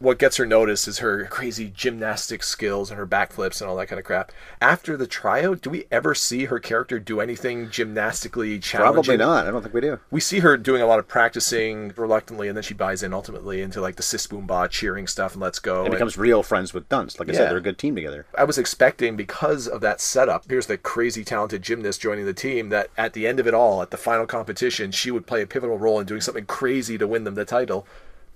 [0.00, 3.88] What gets her noticed is her crazy gymnastic skills and her backflips and all that
[3.88, 4.32] kind of crap.
[4.58, 8.94] After the tryout, do we ever see her character do anything gymnastically challenging?
[8.94, 9.46] Probably not.
[9.46, 10.00] I don't think we do.
[10.10, 13.60] We see her doing a lot of practicing reluctantly, and then she buys in ultimately
[13.60, 15.80] into like the sis boom ba cheering stuff and let's go.
[15.80, 17.18] And And becomes real friends with Dunst.
[17.20, 17.38] Like I Yeah.
[17.40, 18.24] said, they're a good team together.
[18.38, 20.44] I was expecting because of that setup.
[20.48, 22.70] Here's the crazy talented gymnast joining the team.
[22.70, 25.46] That at the end of it all, at the final competition, she would play a
[25.46, 27.86] pivotal role in doing something crazy to win them the title.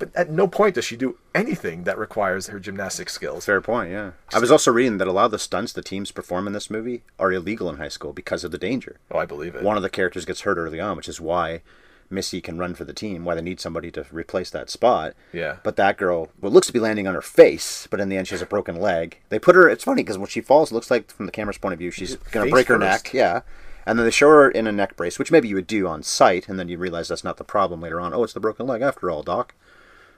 [0.04, 3.46] But at no point does she do anything that requires her gymnastic skills.
[3.46, 4.10] Fair point, yeah.
[4.34, 6.68] I was also reading that a lot of the stunts the teams perform in this
[6.68, 8.98] movie are illegal in high school because of the danger.
[9.10, 9.62] Oh, I believe it.
[9.62, 11.62] One of the characters gets hurt early on, which is why
[12.10, 15.14] Missy can run for the team, why they need somebody to replace that spot.
[15.32, 15.56] Yeah.
[15.62, 18.28] But that girl, well, looks to be landing on her face, but in the end
[18.28, 19.20] she has a broken leg.
[19.30, 21.56] They put her, it's funny because when she falls, it looks like from the camera's
[21.56, 23.04] point of view, she's going to break her first.
[23.06, 23.14] neck.
[23.14, 23.40] Yeah.
[23.86, 26.02] And then they show her in a neck brace, which maybe you would do on
[26.02, 28.12] site, and then you realize that's not the problem later on.
[28.12, 29.54] Oh, it's the broken leg after all, Doc.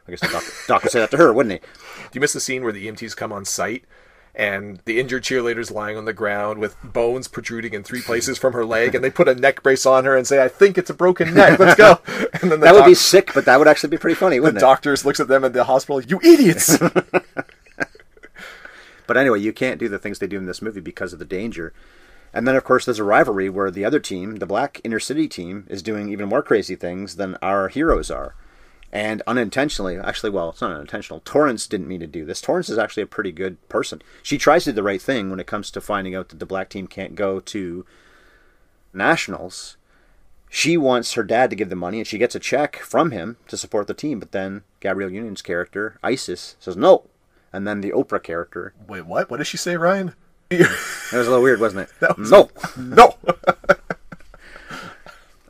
[0.06, 1.58] I guess the doc, doc would say that to her, wouldn't he?
[1.58, 3.84] Do you miss the scene where the EMTs come on site
[4.34, 8.52] and the injured cheerleader's lying on the ground with bones protruding in three places from
[8.52, 10.90] her leg, and they put a neck brace on her and say, "I think it's
[10.90, 11.58] a broken neck.
[11.58, 12.00] Let's go."
[12.42, 14.42] And then the That would be sick, but that would actually be pretty funny, the
[14.42, 14.60] wouldn't it?
[14.60, 16.02] doctors looks at them at the hospital.
[16.02, 16.78] You idiots!
[19.06, 21.24] But anyway, you can't do the things they do in this movie because of the
[21.24, 21.72] danger.
[22.34, 25.28] And then, of course, there's a rivalry where the other team, the black inner city
[25.28, 28.34] team, is doing even more crazy things than our heroes are.
[28.96, 31.20] And unintentionally, actually, well, it's not unintentional.
[31.22, 32.40] Torrance didn't mean to do this.
[32.40, 34.00] Torrance is actually a pretty good person.
[34.22, 36.46] She tries to do the right thing when it comes to finding out that the
[36.46, 37.84] black team can't go to
[38.94, 39.76] nationals.
[40.48, 43.36] She wants her dad to give the money, and she gets a check from him
[43.48, 44.18] to support the team.
[44.18, 47.04] But then Gabrielle Union's character, Isis, says no.
[47.52, 49.30] And then the Oprah character, Wait, what?
[49.30, 50.14] What did she say, Ryan?
[50.48, 50.70] that
[51.12, 52.08] was a little weird, wasn't it?
[52.18, 52.48] Was- no.
[52.78, 53.14] no.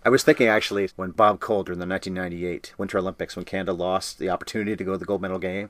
[0.06, 4.20] I was thinking actually when Bob Calder in the 1998 Winter Olympics, when Canada lost
[4.20, 5.68] the opportunity to go to the gold medal game,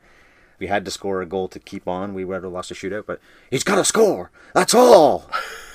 [0.59, 2.13] we had to score a goal to keep on.
[2.13, 3.19] We would have lost a shootout, but
[3.51, 4.31] he's got to score.
[4.53, 5.31] That's all.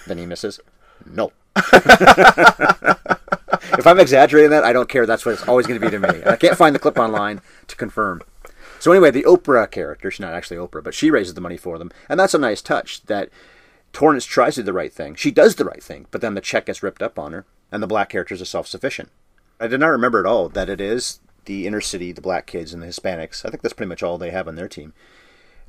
[0.05, 0.59] then he misses.
[1.07, 1.31] No.
[1.55, 1.65] if
[3.87, 5.07] I'm exaggerating that, I don't care.
[5.07, 6.21] That's what it's always going to be to me.
[6.23, 8.21] I can't find the clip online to confirm.
[8.79, 11.79] So anyway, the Oprah character, she's not actually Oprah, but she raises the money for
[11.79, 13.01] them, and that's a nice touch.
[13.07, 13.29] That
[13.91, 15.15] Torrance tries to do the right thing.
[15.15, 17.81] She does the right thing, but then the check gets ripped up on her, and
[17.81, 19.09] the black characters are self-sufficient.
[19.59, 22.73] I did not remember at all that it is the inner city, the black kids,
[22.73, 23.45] and the Hispanics.
[23.45, 24.93] I think that's pretty much all they have on their team.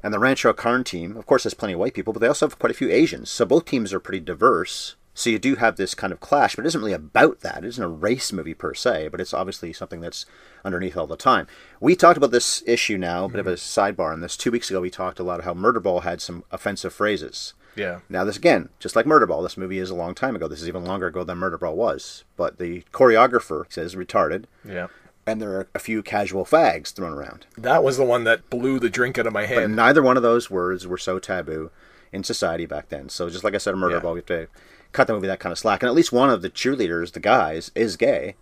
[0.02, 2.46] And the Rancho Karn team, of course, has plenty of white people, but they also
[2.46, 3.30] have quite a few Asians.
[3.30, 4.96] So both teams are pretty diverse.
[5.14, 7.64] So you do have this kind of clash, but it isn't really about that.
[7.64, 10.24] It isn't a race movie per se, but it's obviously something that's
[10.64, 11.46] underneath all the time.
[11.80, 14.00] We talked about this issue now, a bit of a mm-hmm.
[14.00, 14.36] sidebar on this.
[14.36, 17.52] Two weeks ago, we talked a lot about how Murderball had some offensive phrases.
[17.74, 18.00] Yeah.
[18.08, 20.46] Now, this again, just like Murderball, this movie is a long time ago.
[20.48, 22.24] This is even longer ago than Murderball was.
[22.36, 24.88] But the choreographer says retarded, Yeah.
[25.26, 27.46] and there are a few casual fags thrown around.
[27.56, 29.76] That was the one that blew the drink out of my But hand.
[29.76, 31.70] neither one of those words were so taboo
[32.12, 33.08] in society back then.
[33.08, 34.12] So just like I said, a Murderball, Yeah.
[34.12, 34.46] we have to
[34.92, 35.82] cut the movie that kind of slack.
[35.82, 38.36] And at least one of the cheerleaders, the guys, is gay.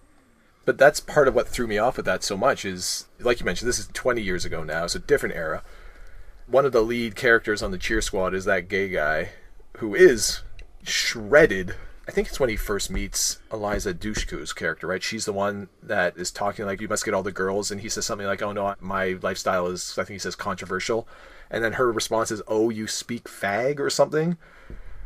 [0.65, 3.47] But that's part of what threw me off with that so much is, like you
[3.47, 4.85] mentioned, this is 20 years ago now.
[4.85, 5.63] It's a different era.
[6.51, 9.31] One of the lead characters on the cheer squad is that gay guy
[9.77, 10.41] who is
[10.83, 11.77] shredded.
[12.09, 15.01] I think it's when he first meets Eliza Dushku's character, right?
[15.01, 17.71] She's the one that is talking like, you must get all the girls.
[17.71, 21.07] And he says something like, oh no, my lifestyle is, I think he says controversial.
[21.53, 24.37] And then her response is, oh, you speak fag or something?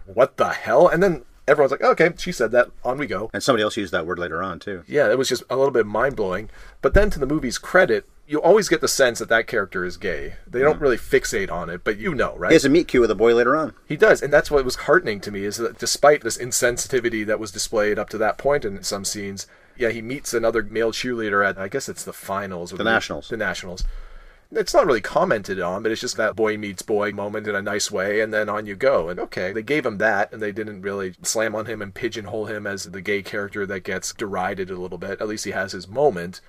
[0.07, 0.89] What the hell?
[0.89, 2.71] And then everyone's like, okay, she said that.
[2.85, 3.29] On we go.
[3.35, 4.83] And somebody else used that word later on, too.
[4.87, 6.49] Yeah, it was just a little bit mind blowing.
[6.81, 9.97] But then to the movie's credit, you always get the sense that that character is
[9.97, 10.35] gay.
[10.47, 10.83] They don't hmm.
[10.83, 12.51] really fixate on it, but you know, right?
[12.51, 13.75] He has a meet cute with a boy later on.
[13.87, 17.41] He does, and that's what was heartening to me is that despite this insensitivity that
[17.41, 21.47] was displayed up to that point in some scenes, yeah, he meets another male cheerleader
[21.47, 23.29] at I guess it's the finals, or The Nationals.
[23.29, 23.85] The Nationals.
[24.51, 27.63] It's not really commented on, but it's just that boy meets boy moment in a
[27.63, 29.09] nice way, and then on you go.
[29.09, 32.47] And okay, they gave him that, and they didn't really slam on him and pigeonhole
[32.47, 35.21] him as the gay character that gets derided a little bit.
[35.21, 36.41] At least he has his moment.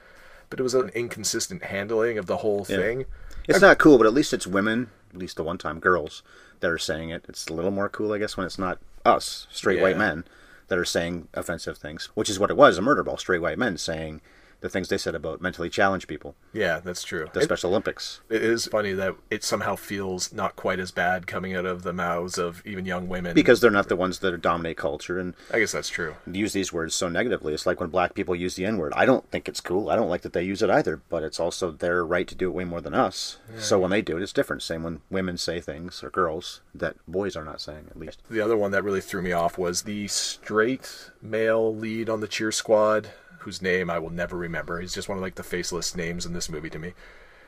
[0.55, 2.77] But it was an inconsistent handling of the whole Yeah.
[2.77, 3.05] thing.
[3.45, 6.23] It's not cool, but at least it's women, at least the one time girls,
[6.61, 7.25] that are saying it.
[7.27, 10.23] It's a little more cool, I guess, when it's not us, straight white men,
[10.69, 13.57] that are saying offensive things, which is what it was a murder ball, straight white
[13.57, 14.21] men saying
[14.65, 17.27] the things they said about mentally challenged people, Yeah, that's true.
[17.33, 18.21] the It- Special Olympics.
[18.29, 21.93] It is funny that it somehow feels not quite as bad coming out of the
[21.93, 23.35] mouths of even young women.
[23.35, 26.15] Because they're not the ones that dominate culture and I guess that's true.
[26.25, 27.53] use these words so negatively.
[27.53, 28.91] It's like when black people use the N word.
[28.95, 29.89] I don't think it's cool.
[29.91, 32.47] I don't like that they use it either, but it's also their right to do
[32.49, 33.37] it way more than us.
[33.59, 34.63] So when they do it, it's different.
[34.63, 38.23] Same when women say things, or girls, that boys are not saying, at least.
[38.31, 42.27] The other one that really threw me off was the straight male lead on the
[42.27, 43.09] cheer squad,
[43.45, 44.79] whose name I will never remember.
[44.79, 46.93] He's just one of like the faceless names in this movie to me.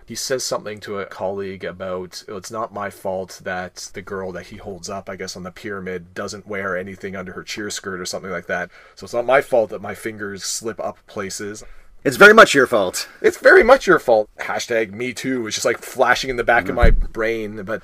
[0.05, 4.31] He says something to a colleague about "Oh, it's not my fault that the girl
[4.31, 7.69] that he holds up, I guess on the pyramid, doesn't wear anything under her cheer
[7.69, 8.69] skirt or something like that.
[8.95, 11.63] So it's not my fault that my fingers slip up places.
[12.05, 13.09] It's very much your fault.
[13.21, 14.29] It's very much your fault.
[14.39, 17.01] Hashtag me too was just like flashing in the back of mm-hmm.
[17.01, 17.83] my brain, but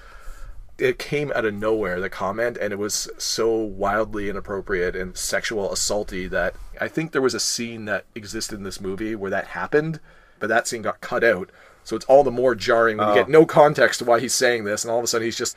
[0.77, 5.69] it came out of nowhere, the comment, and it was so wildly inappropriate and sexual
[5.69, 9.47] assaulty that I think there was a scene that existed in this movie where that
[9.47, 9.99] happened,
[10.39, 11.49] but that scene got cut out.
[11.83, 13.31] So it's all the more jarring when you get oh.
[13.31, 15.55] no context to why he's saying this, and all of a sudden he's just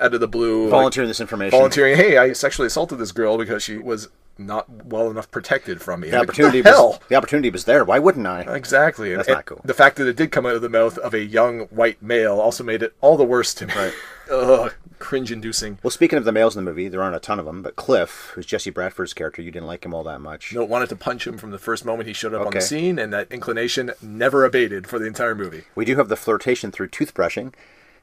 [0.00, 1.50] out of the blue like, Volunteering this information.
[1.58, 4.08] volunteering, hey, I sexually assaulted this girl because she was
[4.40, 6.10] not well enough protected from me.
[6.10, 6.88] The Like, opportunity, the hell?
[6.90, 7.84] was, the opportunity was there.
[7.84, 8.42] Why wouldn't I?
[8.42, 9.14] Exactly.
[9.16, 9.60] That's it- not cool.
[9.64, 12.38] The fact that it did come out of the mouth of a young white male
[12.40, 13.74] also made it all the worse to me.
[13.74, 13.92] Right.
[14.30, 15.78] Ugh, cringe inducing.
[15.82, 17.74] Well, speaking of the males in the movie, there aren't a ton of them, but
[17.76, 20.52] Cliff, who's Jesse Bradford's character, you didn't like him all that much.
[20.54, 22.98] No, wanted to punch him from the first moment he showed up on the scene,
[22.98, 25.64] and that inclination never abated for the entire movie.
[25.74, 27.54] We do have the flirtation through toothbrushing,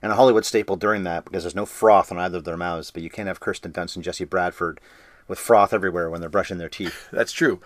[0.02, 2.92] and a Hollywood staple during that because there's no froth on either of their mouths,
[2.92, 4.80] but you can't have Kirsten Dunst and Jesse Bradford
[5.28, 7.08] with froth everywhere when they're brushing their teeth.
[7.12, 7.62] That's true.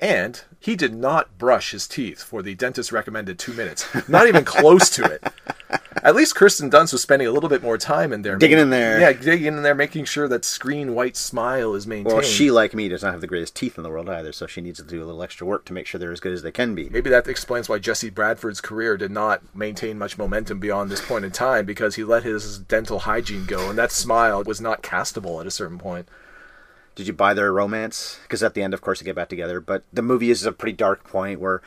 [0.00, 3.86] And he did not brush his teeth for the dentist recommended two minutes.
[4.08, 5.22] Not even close to it.
[6.04, 8.36] At least Kirsten Dunst was spending a little bit more time in there.
[8.36, 9.00] Digging in there.
[9.00, 12.12] Yeah, digging in there, making sure that screen white smile is maintained.
[12.12, 14.46] Well, she, like me, does not have the greatest teeth in the world either, so
[14.46, 16.42] she needs to do a little extra work to make sure they're as good as
[16.42, 16.90] they can be.
[16.90, 21.24] Maybe that explains why Jesse Bradford's career did not maintain much momentum beyond this point
[21.24, 25.40] in time because he let his dental hygiene go, and that smile was not castable
[25.40, 26.06] at a certain point.
[26.96, 28.18] Did you buy their romance?
[28.22, 29.58] Because at the end, of course, they get back together.
[29.58, 31.62] But the movie is a pretty dark point where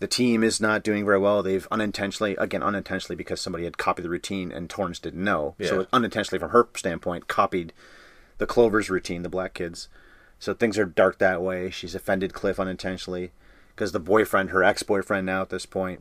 [0.00, 1.42] the team is not doing very well.
[1.42, 5.54] They've unintentionally, again, unintentionally, because somebody had copied the routine and Torrance didn't know.
[5.62, 5.80] So Yeah.
[5.82, 7.72] it unintentionally, from her standpoint, copied
[8.38, 9.88] the Clover's routine, the black kids.
[10.38, 11.70] So things are dark that way.
[11.70, 13.30] She's offended Cliff unintentionally
[13.76, 16.00] because the boyfriend, her ex boyfriend now at this point.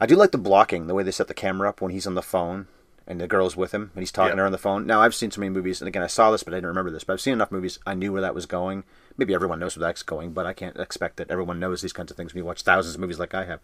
[0.00, 2.14] I do like the blocking, the way they set the camera up when he's on
[2.14, 2.68] the phone
[3.06, 4.34] and the girl's with him and he's talking Yeah.
[4.36, 4.86] to her on the phone.
[4.86, 6.92] Now, I've seen so many movies, and again, I saw this, but I didn't remember
[6.92, 7.02] this.
[7.04, 8.84] But I've seen enough movies, I knew where that was going.
[9.20, 12.10] Maybe everyone knows where that's going, but I can't expect that everyone knows these kinds
[12.10, 13.60] of things when you watch thousands of movies like I have.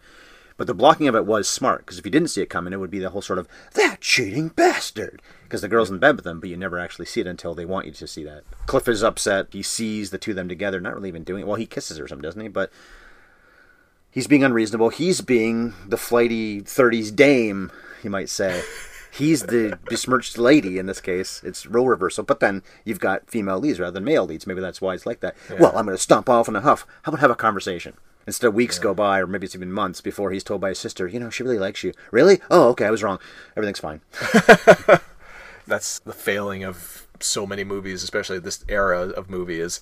[0.55, 2.77] But the blocking of it was smart, because if you didn't see it coming, it
[2.77, 5.21] would be the whole sort of, that cheating bastard!
[5.43, 7.65] Because the girl's in bed with them, but you never actually see it until they
[7.65, 8.43] want you to see that.
[8.65, 9.47] Cliff is upset.
[9.51, 11.47] He sees the two of them together, not really even doing it.
[11.47, 12.47] Well, he kisses her or something, doesn't he?
[12.47, 12.71] But
[14.17, 14.89] He's being unreasonable.
[14.89, 18.63] He's being the flighty 30s dame, you might say.
[19.17, 21.41] He's the besmirched lady in this case.
[21.43, 22.23] It's role reversal.
[22.23, 24.45] But then you've got female leads rather than male leads.
[24.45, 25.35] Maybe that's why it's like that.
[25.59, 26.85] Well, I'm going to stomp off in a huff.
[27.03, 27.95] How about have a conversation?
[28.27, 31.07] Instead, weeks go by, or maybe it's even months before he's told by his sister,
[31.07, 31.93] you know, she really likes you.
[32.11, 32.41] Really?
[32.51, 33.19] Oh, okay, I was wrong.
[33.55, 34.01] Everything's fine.
[35.65, 39.79] That's the failing of so many movies, especially this era of movie, is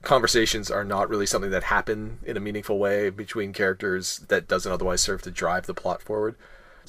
[0.00, 4.72] conversations are not really something that happen in a meaningful way between characters that doesn't
[4.72, 6.34] otherwise serve to drive the plot forward.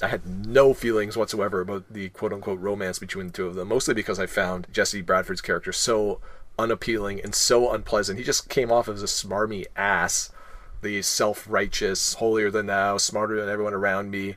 [0.01, 3.67] I had no feelings whatsoever about the quote unquote romance between the two of them,
[3.67, 6.19] mostly because I found Jesse Bradford's character so
[6.57, 8.19] unappealing and so unpleasant.
[8.19, 10.31] He just came off as a smarmy ass,
[10.81, 14.35] the self righteous, holier than thou, smarter than everyone around me.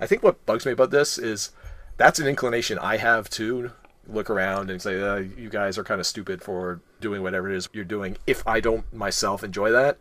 [0.00, 1.52] I think what bugs me about this is
[1.96, 3.70] that's an inclination I have to
[4.08, 7.56] Look around and say, uh, you guys are kind of stupid for doing whatever it
[7.56, 8.16] is you're doing.
[8.26, 9.98] If I don't myself enjoy that,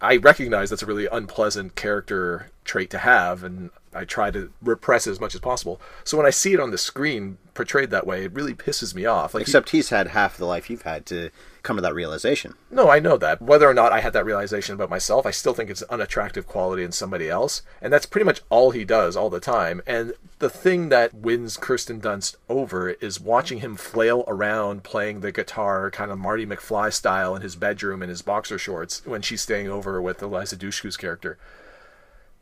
[0.00, 5.06] I recognize that's a really unpleasant character trait to have, and I try to repress
[5.06, 5.80] it as much as possible.
[6.04, 9.04] So when I see it on the screen portrayed that way, it really pisses me
[9.06, 9.34] off.
[9.34, 11.30] Like he- Except he's had half the life you've had to
[11.62, 12.54] come to that realization.
[12.70, 13.42] no, I know that.
[13.42, 16.46] Whether or not I had that realization about myself, I still think it's an unattractive
[16.46, 17.62] quality in somebody else.
[17.82, 19.82] And that's pretty much all he does all the time.
[19.86, 25.32] And the thing that wins Kirsten Dunst over is watching him flail around playing the
[25.32, 29.42] guitar kind of Marty McFly style in his bedroom in his boxer shorts when she's
[29.42, 31.36] staying over with Eliza Dushku's character.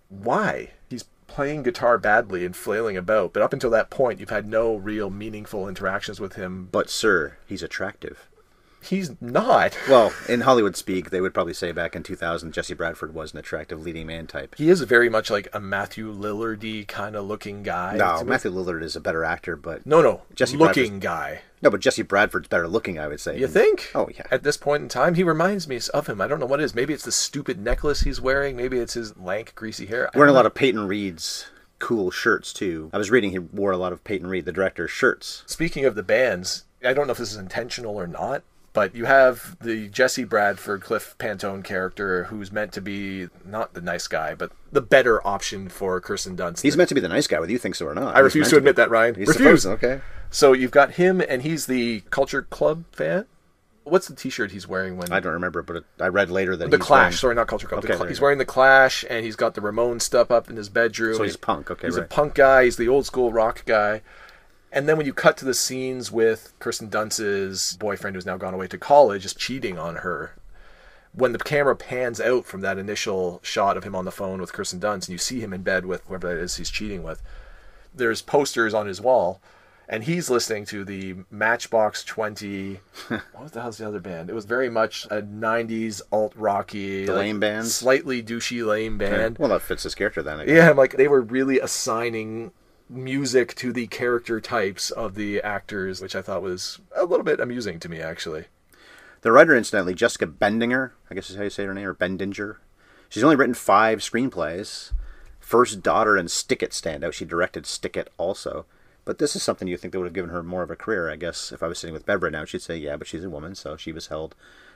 [0.08, 0.70] Why?
[0.88, 4.74] He's playing guitar badly and flailing about, but up until that point, you've had no
[4.76, 6.68] real meaningful interactions with him.
[6.72, 8.28] But, sir, he's attractive.
[8.86, 9.76] He's not.
[9.88, 13.38] Well, in Hollywood speak, they would probably say back in 2000, Jesse Bradford was an
[13.38, 14.54] attractive leading man type.
[14.58, 17.96] He is very much like a Matthew Lillardy kind of looking guy.
[17.96, 18.24] No.
[18.24, 21.42] Matthew Lillard is a better actor, but No, no, Jesse looking guy.
[21.62, 23.38] no, but Jesse Bradford's better looking, I would say.
[23.38, 23.90] You think?
[23.94, 24.26] Oh yeah.
[24.30, 26.20] At this point in time, he reminds me of him.
[26.20, 26.74] I don't know what it is.
[26.74, 28.56] Maybe it's the stupid necklace he's wearing.
[28.56, 30.10] Maybe it's his lank, greasy hair.
[30.14, 31.46] Wearing a lot of Peyton Reed's
[31.78, 32.90] cool shirts too.
[32.92, 35.42] I was reading he wore a lot of Peyton Reed, the director's shirts.
[35.46, 38.42] Speaking of the bands, I don't know if this is intentional or not,
[38.76, 43.80] but you have the Jesse Bradford, Cliff Pantone character who's meant to be not the
[43.80, 46.60] nice guy, but the better option for Kirsten Dunst.
[46.60, 48.14] He's meant to be the nice guy, whether you think so or not.
[48.14, 49.14] I refuse to admit that, Ryan.
[49.14, 49.62] He's refuse.
[49.62, 50.02] supposed okay.
[50.28, 53.24] So you've got him, and he's the Culture Club fan.
[53.84, 56.76] What's the T-shirt he's wearing when I don't remember, but I read later that the
[56.76, 57.00] he's Clash?
[57.00, 57.82] wearing- Sorry, not Culture Club.
[57.82, 58.24] Okay, there he's go.
[58.24, 61.16] wearing the Clash, and he's got the Ramon stuff up in his bedroom.
[61.16, 62.64] So he's punk, okay, he's a punk guy.
[62.64, 64.02] He's the old school rock guy.
[64.76, 68.52] And then when you cut to the scenes with Kirsten Dunst's boyfriend, who's now gone
[68.52, 70.34] away to college, is cheating on her.
[71.14, 74.52] When the camera pans out from that initial shot of him on the phone with
[74.52, 77.22] Kirsten Dunst, and you see him in bed with whoever that is he's cheating with,
[77.94, 79.40] there's posters on his wall,
[79.88, 82.80] and he's listening to the Matchbox 20.
[83.32, 84.28] what the hell's the other band?
[84.28, 87.74] It was very much a 90s alt rocky, The lame bands?
[87.74, 89.38] slightly douchey lame band.
[89.38, 90.44] Well, that fits his character then.
[90.44, 90.54] Guess.
[90.54, 92.52] Yeah, I'm like they were really assigning
[92.88, 97.40] music to the character types of the actors, which I thought was a little bit
[97.40, 98.44] amusing to me actually.
[99.22, 102.58] The writer, incidentally, Jessica Bendinger, I guess is how you say her name, or Bendinger.
[103.08, 104.92] She's only written five screenplays.
[105.40, 107.14] First Daughter and Stick It stand out.
[107.14, 108.66] She directed Stick It also.
[109.04, 111.10] But this is something you think that would have given her more of a career.
[111.10, 113.24] I guess if I was sitting with Bev right now, she'd say, yeah, but she's
[113.24, 114.34] a woman, so she was held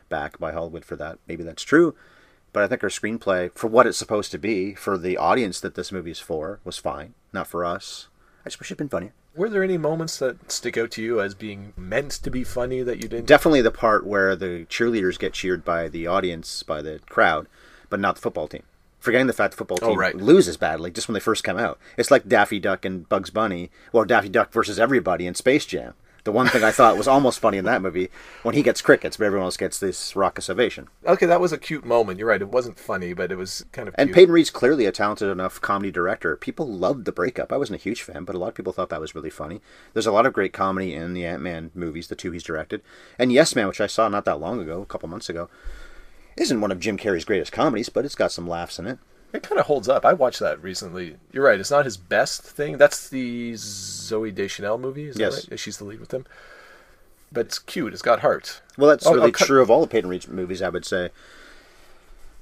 [0.08, 1.18] back by Hollywood for that.
[1.26, 1.94] Maybe that's true.
[2.52, 5.74] But I think her screenplay, for what it's supposed to be, for the audience that
[5.76, 7.14] this movie is for, was fine.
[7.32, 8.08] Not for us.
[8.44, 9.12] I just wish it'd been funnier.
[9.36, 12.82] Were there any moments that stick out to you as being meant to be funny
[12.82, 13.26] that you didn't?
[13.26, 17.46] Definitely the part where the cheerleaders get cheered by the audience, by the crowd,
[17.88, 18.64] but not the football team.
[18.98, 20.16] Forgetting the fact the football Oh, team right.
[20.16, 21.78] loses badly just when they first come out.
[21.96, 25.94] It's like Daffy Duck and Bugs Bunny, or Daffy Duck versus everybody in Space Jam.
[26.30, 28.08] The one thing I thought was almost funny in that movie
[28.44, 30.86] when he gets crickets, but everyone else gets this raucous ovation.
[31.04, 32.20] okay, that was a cute moment.
[32.20, 32.40] You're right.
[32.40, 34.14] It wasn't funny, but it was kind of And cute.
[34.14, 36.36] Peyton Reed's clearly a talented enough comedy director.
[36.36, 37.52] People loved the breakup.
[37.52, 39.60] I wasn't a huge fan, but a lot of people thought that was really funny.
[39.92, 42.80] There's a lot of great comedy in the Ant Man movies, the two he's directed.
[43.18, 45.50] And Yes Man, which I saw not that long ago, a couple months ago,
[46.36, 49.00] isn't one of Jim Carrey's greatest comedies, but it's got some laughs in it.
[49.32, 50.04] It kind of holds up.
[50.04, 51.16] I watched that recently.
[51.32, 51.60] You're right.
[51.60, 52.78] It's not his best thing.
[52.78, 55.06] That's the Zooey Deschanel movie.
[55.06, 55.42] Is Yes.
[55.44, 55.60] that right?
[55.60, 56.26] She's the lead with him.
[57.32, 57.92] But it's cute.
[57.92, 58.60] It's got heart.
[58.76, 60.84] Well, that's I'll- really I'll cut- true of all the Peyton Reed movies, I would
[60.84, 61.10] say.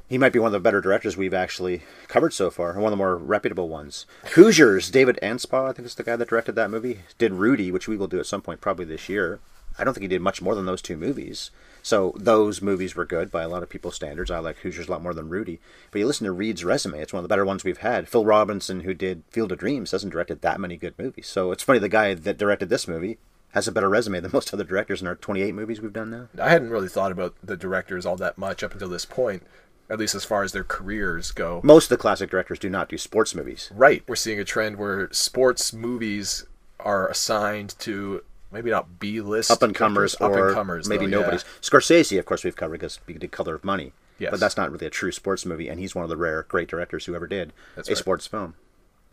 [0.09, 2.91] He might be one of the better directors we've actually covered so far, and one
[2.91, 4.07] of the more reputable ones.
[4.33, 7.87] Hoosiers, David Anspaugh, I think is the guy that directed that movie, did Rudy, which
[7.87, 9.39] we will do at some point probably this year.
[9.79, 11.51] I don't think he did much more than those two movies.
[11.89, 14.31] So those movies were good by a lot of people's standards.
[14.31, 15.59] I like Hoosiers a lot more than Rudy.
[15.91, 18.11] But you listen to Reed's resume, it's one of the better ones we've had.
[18.11, 21.29] Phil Robinson, who did Field of Dreams, hasn't directed that many good movies.
[21.29, 23.17] So it's funny the guy that directed this movie
[23.53, 26.29] has a better resume than most other directors in our 28 movies we've done now.
[26.39, 29.45] I hadn't really thought about the directors all that much up until this point.
[29.89, 31.63] at least as far as their careers go.
[31.65, 33.71] Most of the classic directors do not do sports movies.
[33.75, 34.03] Right.
[34.07, 36.45] We're seeing a trend where sports movies
[36.79, 41.19] are assigned to maybe not B list Up and comers or and comers, maybe though,
[41.19, 41.21] yeah.
[41.21, 41.45] nobody's.
[41.61, 43.93] Scorsese, of course, we've covered because we did Color of Money.
[44.19, 44.33] Yes.
[44.33, 46.69] But that's not really a true sports movie, and he's one of the rare great
[46.69, 47.99] directors who ever did That's a right.
[47.99, 48.55] sports film.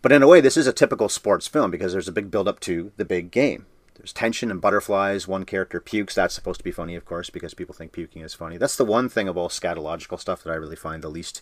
[0.01, 2.47] But in a way, this is a typical sports film because there's a big build
[2.47, 3.65] up to the big game.
[3.95, 5.27] There's tension and butterflies.
[5.27, 6.15] One character pukes.
[6.15, 8.57] That's supposed to be funny, of course, because people think puking is funny.
[8.57, 11.41] That's the one thing of all scatological stuff that I really find the least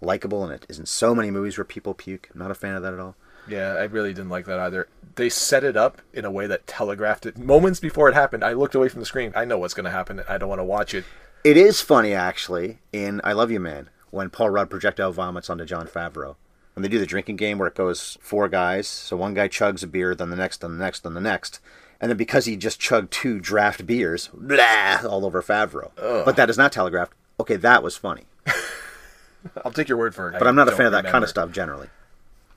[0.00, 2.28] likable, and it is in so many movies where people puke.
[2.32, 3.16] I'm not a fan of that at all.
[3.48, 4.88] Yeah, I really didn't like that either.
[5.14, 7.38] They set it up in a way that telegraphed it.
[7.38, 9.32] Moments before it happened, I looked away from the screen.
[9.34, 10.22] I know what's going to happen.
[10.28, 11.04] I don't want to watch it.
[11.44, 15.64] It is funny, actually, in I Love You Man, when Paul Rudd projectile vomits onto
[15.64, 16.36] Jon Favreau.
[16.74, 19.82] When they do the drinking game where it goes four guys, so one guy chugs
[19.82, 21.60] a beer, then the next, then the next, then the next.
[22.00, 25.90] And then because he just chugged two draft beers, blah, all over Favreau.
[25.96, 27.14] But that is not telegraphed.
[27.40, 28.24] Okay, that was funny.
[29.64, 30.38] I'll take your word for it.
[30.38, 31.88] But I'm not a fan of that kind of stuff generally.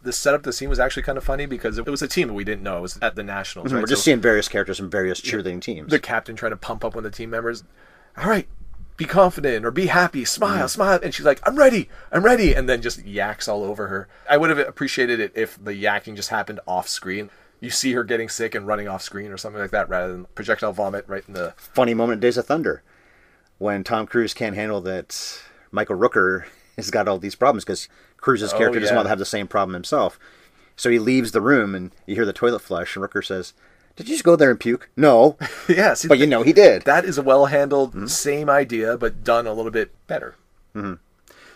[0.02, 2.34] The setup, the scene was actually kind of funny because it was a team that
[2.34, 2.78] we didn't know.
[2.78, 3.74] It was at the Nationals.
[3.74, 3.82] Right?
[3.82, 5.90] We're just So seeing various characters from various cheerleading teams.
[5.92, 7.64] the captain trying to pump up one of the team members.
[8.18, 8.48] All right,
[8.96, 10.70] be confident or be happy, smile, Mm.
[10.70, 11.00] smile.
[11.04, 12.54] And she's like, I'm ready, I'm ready.
[12.54, 14.08] And then just yaks all over her.
[14.30, 17.30] I would have appreciated it if the yakking just happened off screen.
[17.60, 20.26] You see her getting sick and running off screen or something like that rather than
[20.34, 21.54] projectile vomit right in the.
[21.58, 22.84] funny moment in Days of Thunder
[23.58, 25.42] when Tom Cruise can't handle that
[25.72, 26.46] Michael Rooker
[26.78, 27.90] has got all these problems because
[28.22, 28.98] Cruise's Oh, character doesn't yeah.
[28.98, 30.20] want to have the same problem himself.
[30.76, 33.54] So he leaves the room and you hear the toilet flush and Rooker says,
[33.96, 34.90] Did you just go there and puke?
[34.96, 35.38] No.
[35.70, 36.84] Yeah, see, but you know he did.
[36.84, 38.08] that is a well handled, Mm-hmm.
[38.08, 40.36] same idea, but done a little bit better.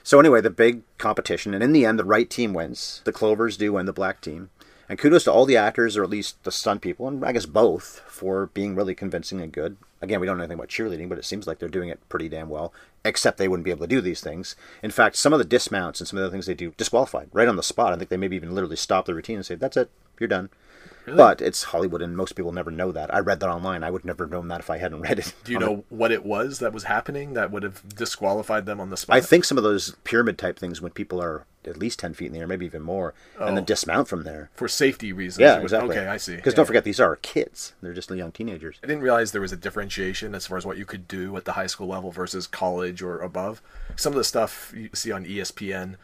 [0.05, 3.01] So anyway, the big competition, and in the end, the right team wins.
[3.05, 4.49] The Clovers do win the black team.
[4.89, 7.45] And kudos to all the actors, or at least the stunt people, and I guess
[7.45, 9.77] both, for being really convincing and good.
[10.01, 12.27] Again, we don't know anything about cheerleading, but it seems like they're doing it pretty
[12.27, 12.73] damn well.
[13.05, 14.55] Except they wouldn't be able to do these things.
[14.81, 17.47] In fact, some of the dismounts and some of the things they do disqualified right
[17.47, 17.93] on the spot.
[17.93, 20.49] I think they maybe even literally stop the routine and say, "That's it, you're done."
[21.05, 23.13] But it's Hollywood, and most people never know that.
[23.13, 23.83] I read that online.
[23.83, 25.33] I would never have known that if I hadn't read it.
[25.43, 28.89] Do you know what it was that was happening that would have disqualified them on
[28.89, 29.15] the spot?
[29.15, 32.25] I think some of those pyramid type things when people are at least 10 feet
[32.27, 33.65] in the air, maybe even more, and then Oh.
[33.65, 34.49] dismount from there.
[34.53, 35.39] for safety reasons.
[35.41, 35.97] Yeah, would- exactly.
[35.97, 36.35] Okay, I see.
[36.35, 36.57] Because Yeah.
[36.57, 37.73] don't forget, these are kids.
[37.81, 38.79] They're just young teenagers.
[38.83, 41.45] I didn't realize there was a differentiation as far as what you could do at
[41.45, 43.61] the high school level versus college or above.
[43.95, 45.95] Some of the stuff you see on ESPN,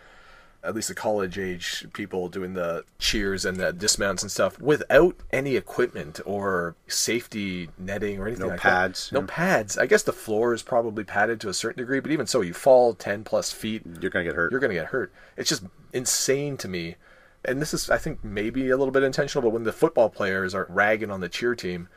[0.64, 5.16] at least the college age people doing the cheers and the dismounts and stuff without
[5.32, 9.16] any equipment or safety netting or anything No like pads, that.
[9.16, 9.28] No yeah.
[9.30, 9.78] pads.
[9.78, 12.53] I guess the floor is probably padded to a certain degree, but even so, you
[12.53, 14.51] fall 10 plus feet, You're going to get hurt.
[14.51, 15.14] you're going to get hurt.
[15.38, 16.95] It's just insane to me.
[17.45, 20.53] And this is, I think, maybe a little bit intentional, but when the football players
[20.53, 21.88] are ragging on the cheer team,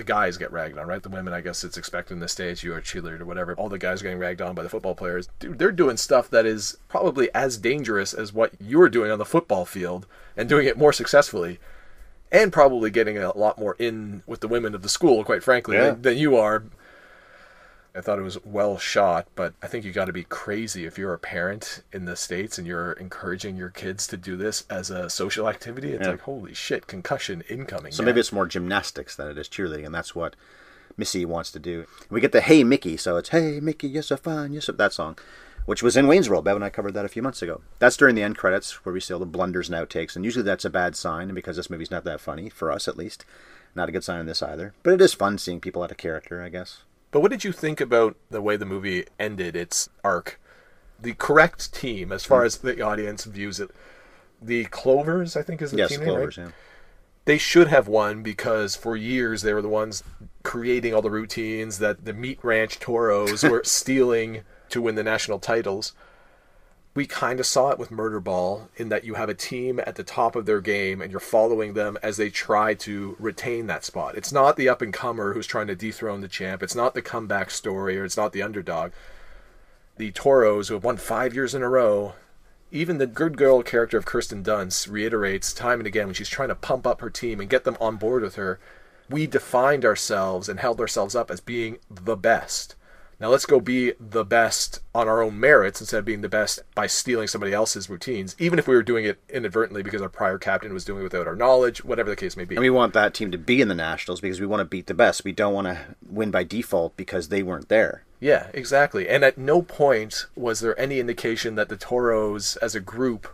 [0.00, 1.02] the guys get ragged on, right?
[1.02, 3.54] The women, I guess it's expected in this stage, you are a cheerleader or whatever.
[3.54, 5.28] All the guys are getting ragged on by the football players.
[5.38, 9.24] Dude, they're doing stuff that is probably as dangerous as what you're doing on the
[9.26, 11.58] football field and doing it more successfully.
[12.32, 15.76] And probably getting a lot more in with the women of the school, quite frankly,
[15.76, 15.90] Yeah.
[15.90, 16.62] than, than you are.
[17.94, 20.96] I thought it was well shot, but I think you got to be crazy if
[20.96, 24.90] you're a parent in the states and you're encouraging your kids to do this as
[24.90, 25.92] a social activity.
[25.92, 26.12] It's Yeah.
[26.12, 27.92] like holy shit, concussion incoming.
[27.92, 30.36] So maybe it's more gymnastics than it is cheerleading, and that's what
[30.96, 31.86] Missy wants to do.
[32.10, 34.72] We get the Hey Mickey, so it's Hey Mickey, you're so fine, you're so...
[34.72, 35.18] That song,
[35.66, 36.44] which was in Wayne's World.
[36.44, 37.60] Bev and I covered that a few months ago.
[37.80, 40.44] That's during the end credits, where we see all the blunders and outtakes, and usually
[40.44, 43.24] that's a bad sign, and because this movie's not that funny, for us at least.
[43.74, 44.74] Not a good sign in this either.
[44.82, 46.82] But it is fun seeing people out of character, I guess.
[47.10, 50.40] But what did you think about the way the movie ended its arc?
[51.00, 53.70] The correct team, as far as the audience views it,
[54.40, 56.52] the Clovers, I think is the yes, team Clovers, name, right?
[56.52, 56.56] yeah.
[57.24, 60.02] They should have won because for years they were the ones
[60.42, 65.38] creating all the routines that the Meat Ranch Toros were stealing to win the national
[65.38, 65.92] titles.
[66.92, 70.02] We kind of saw it with Murderball in that you have a team at the
[70.02, 74.16] top of their game and you're following them as they try to retain that spot.
[74.16, 76.64] It's not the up and comer who's trying to dethrone the champ.
[76.64, 78.90] It's not the comeback story or it's not the underdog.
[79.98, 82.14] The Toros who have won five years in a row.
[82.72, 86.48] Even the good girl character of Kirsten Dunst reiterates time and again when she's trying
[86.48, 88.58] to pump up her team and get them on board with her.
[89.08, 92.74] We defined ourselves and held ourselves up as being the best.
[93.20, 96.60] Now let's go be the best on our own merits instead of being the best
[96.74, 100.38] by stealing somebody else's routines, even if we were doing it inadvertently because our prior
[100.38, 102.56] captain was doing it without our knowledge, whatever the case may be.
[102.56, 104.86] And we want that team to be in the Nationals because we want to beat
[104.86, 105.22] the best.
[105.22, 108.04] We don't want to win by default because they weren't there.
[108.20, 109.06] Yeah, exactly.
[109.06, 113.28] And at no point was there any indication that the Toros as a group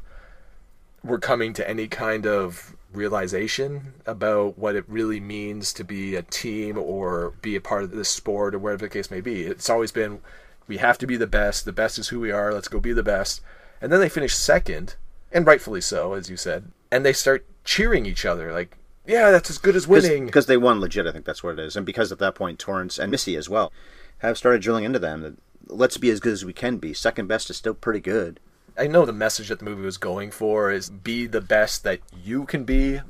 [1.05, 6.23] were coming to any kind of realization about what it really means to be a
[6.23, 9.43] team or be a part of this sport or whatever the case may be.
[9.43, 10.21] It's always been
[10.69, 11.65] We have to be the best.
[11.65, 12.53] The best is who we are.
[12.53, 13.41] Let's go be the best.
[13.81, 14.97] And then they finish second,
[15.31, 16.73] and rightfully so, as you said.
[16.91, 18.77] And they start cheering each other like,
[19.07, 20.27] yeah, that's as good as winning.
[20.27, 21.07] because they won legit.
[21.07, 23.49] I think that's what it is, and because at that point Torrance and Missy as
[23.49, 23.73] well
[24.19, 25.37] have started drilling into them that
[25.69, 26.93] let's be as good as we can be.
[26.95, 28.41] Second best is still pretty good.
[28.79, 32.01] I know the message that the movie was going for is be the best that
[32.15, 33.01] you can be.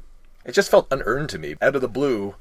[0.45, 1.57] It just felt unearned to me.
[1.61, 2.37] Out of the blue,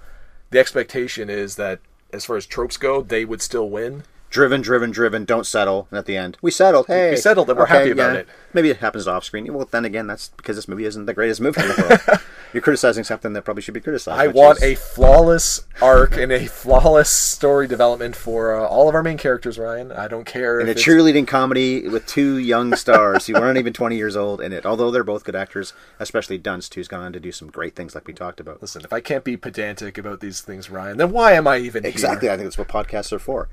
[0.52, 1.80] the expectation is that
[2.14, 4.04] as far as tropes go, they would still win.
[4.30, 5.24] Driven, driven, driven.
[5.24, 5.88] Don't settle.
[5.92, 6.88] And at the end, we settled.
[6.88, 8.28] Hey, We settled and we're happy about it.
[8.54, 9.54] Maybe it happens off screen.
[9.54, 12.22] Well, then again, that's because this movie isn't the greatest movie in the world.
[12.54, 14.20] You're criticizing something that probably should be criticized.
[14.20, 18.96] I want is- a flawless arc and a flawless story development for uh, all of
[18.96, 19.92] our main characters, Ryan.
[19.92, 23.74] I don't care in a it's- cheerleading comedy with two young stars who aren't even
[23.74, 24.66] 20 years old in it.
[24.66, 27.94] Although they're both good actors, especially Dunst, who's gone on to do some great things
[27.96, 28.62] like we talked about.
[28.62, 31.86] Listen, if I can't be pedantic about these things, Ryan, then why am I even
[31.86, 32.28] Exactly.
[32.28, 32.34] here?
[32.34, 33.48] I think that's what podcasts are for.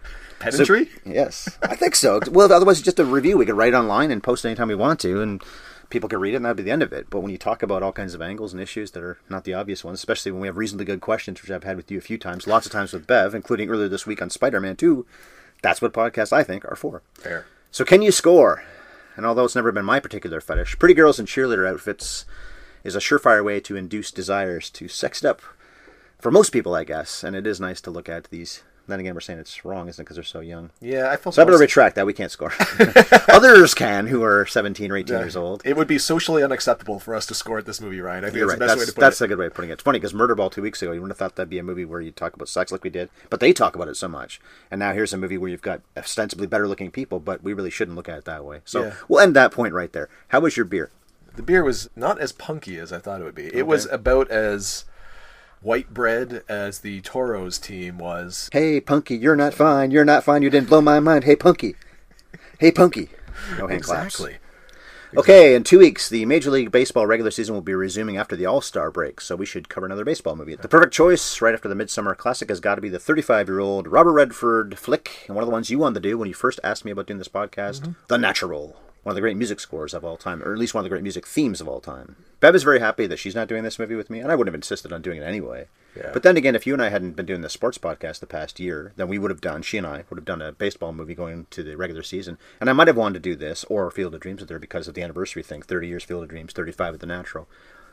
[0.66, 2.20] So- yes, I think so.
[2.30, 3.36] Well, otherwise, it's just a review.
[3.38, 5.42] We could write online and post anytime we want to, and
[5.90, 7.08] people could read it, and that'd be the end of it.
[7.10, 9.54] But when you talk about all kinds of angles and issues that are not the
[9.54, 12.02] obvious ones, especially when we have reasonably good questions, which I've had with you a
[12.02, 15.04] few times, lots of times with Bev, including earlier this week on Spider Man 2,
[15.62, 17.02] that's what podcasts, I think, are for.
[17.14, 17.46] Fair.
[17.70, 18.62] So, can you score?
[19.16, 22.24] And although it's never been my particular fetish, pretty girls in cheerleader outfits
[22.82, 25.42] is a surefire way to induce desires to sex it up
[26.18, 27.22] for most people, I guess.
[27.22, 28.62] And it is nice to look at these.
[28.92, 30.04] Then again, we're saying it's wrong, isn't it?
[30.04, 30.68] Because they're so young.
[30.78, 32.04] Yeah, I feel So I better retract that.
[32.04, 32.52] We can't score.
[33.28, 35.62] Others can, who are 17 or 18 years old.
[35.64, 38.24] It would be socially unacceptable for us to score at this movie, Ryan.
[38.24, 38.66] I think You're that's right.
[38.66, 39.24] the best way to put that's it.
[39.24, 39.74] a good way of putting it.
[39.74, 41.86] It's funny because Murderball two weeks ago, you wouldn't have thought that'd be a movie
[41.86, 44.42] where you talk about sex like we did, but they talk about it so much.
[44.70, 47.70] And now here's a movie where you've got ostensibly better looking people, but we really
[47.70, 48.60] shouldn't look at it that way.
[48.66, 48.94] So Yeah.
[49.08, 50.10] we'll end that point right there.
[50.28, 50.90] How was your beer?
[51.34, 53.46] The beer was not as punky as I thought it would be.
[53.54, 54.84] It was about as
[55.62, 58.48] white bread as the Toros team was.
[58.52, 59.90] Hey, Punky, you're not fine.
[59.90, 60.42] You're not fine.
[60.42, 61.24] You didn't blow my mind.
[61.24, 61.76] Hey, Punky.
[62.58, 63.10] Hey, Punky.
[63.58, 64.14] No hand claps.
[64.14, 64.38] Exactly.
[65.14, 68.46] Okay, in two weeks, the Major League Baseball regular season will be resuming after the
[68.46, 70.56] All Star break, so we should cover another baseball movie.
[70.56, 73.60] The perfect choice, right after the Midsummer Classic, has got to be the 35 year
[73.60, 76.34] old Robert Redford flick, and one of the ones you wanted to do when you
[76.34, 77.92] first asked me about doing this podcast mm-hmm.
[78.08, 78.80] The Natural.
[79.02, 80.90] One of the great music scores of all time, or at least one of the
[80.90, 82.16] great music themes of all time.
[82.38, 84.52] Bev is very happy that she's not doing this movie with me, and I wouldn't
[84.52, 85.66] have insisted on doing it anyway.
[85.96, 86.10] Yeah.
[86.12, 88.60] But then again, if you and I hadn't been doing the sports podcast the past
[88.60, 91.14] year, then we would have done, she and I would have done a baseball movie
[91.14, 92.38] going to the regular season.
[92.60, 94.86] And I might have wanted to do this or Field of Dreams with her because
[94.86, 97.48] of the anniversary thing 30 years Field of Dreams, 35 at the Natural.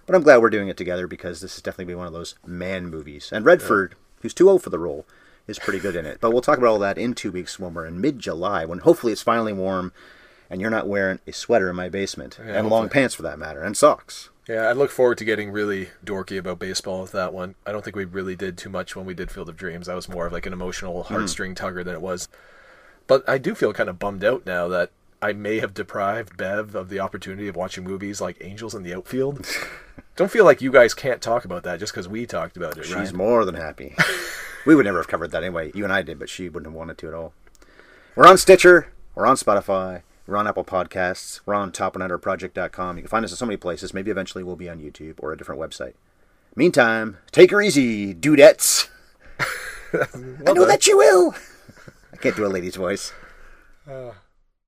[0.05, 2.88] But I'm glad we're doing it together because this is definitely one of those man
[2.88, 3.32] movies.
[3.32, 5.05] And Redford, who's too old for the role,
[5.47, 6.20] is pretty good in it.
[6.22, 8.80] But we'll talk about all that in two weeks when we're in mid July, when
[8.80, 9.91] hopefully it's finally warm
[10.50, 12.39] and you're not wearing a sweater in my basement.
[12.39, 14.30] and long pants for that matter, and socks.
[14.47, 17.54] Yeah, I look forward to getting really dorky about baseball with that one.
[17.68, 19.86] I don't think we really did too much when we did Field of Dreams.
[19.86, 21.14] That was more of like an emotional hmm.
[21.14, 22.28] heartstring tugger than it was.
[23.06, 24.89] But I do feel kind of bummed out now that
[25.22, 28.93] I may have deprived Bev of the opportunity of watching movies like Angels in the
[28.93, 29.45] Outfield.
[30.16, 32.86] don't feel like you guys can't talk about that just because we talked about it,
[32.86, 33.14] She's right?
[33.14, 33.95] more than happy.
[34.66, 35.72] we would never have covered that anyway.
[35.76, 37.34] You and I did, but she wouldn't have wanted to at all.
[38.16, 38.91] We're on Stitcher.
[39.14, 40.02] We're on Spotify.
[40.30, 41.42] We're on Apple Podcasts.
[41.48, 42.98] We're on topandunderproject.com.
[42.98, 43.96] You can find us in so many places.
[43.96, 45.94] Maybe eventually we'll be on YouTube or a different website.
[46.56, 48.90] Meantime, take her easy, dudettes.
[49.40, 51.34] I know that you will.
[52.14, 53.12] I can't do a lady's voice.
[53.90, 54.12] Uh,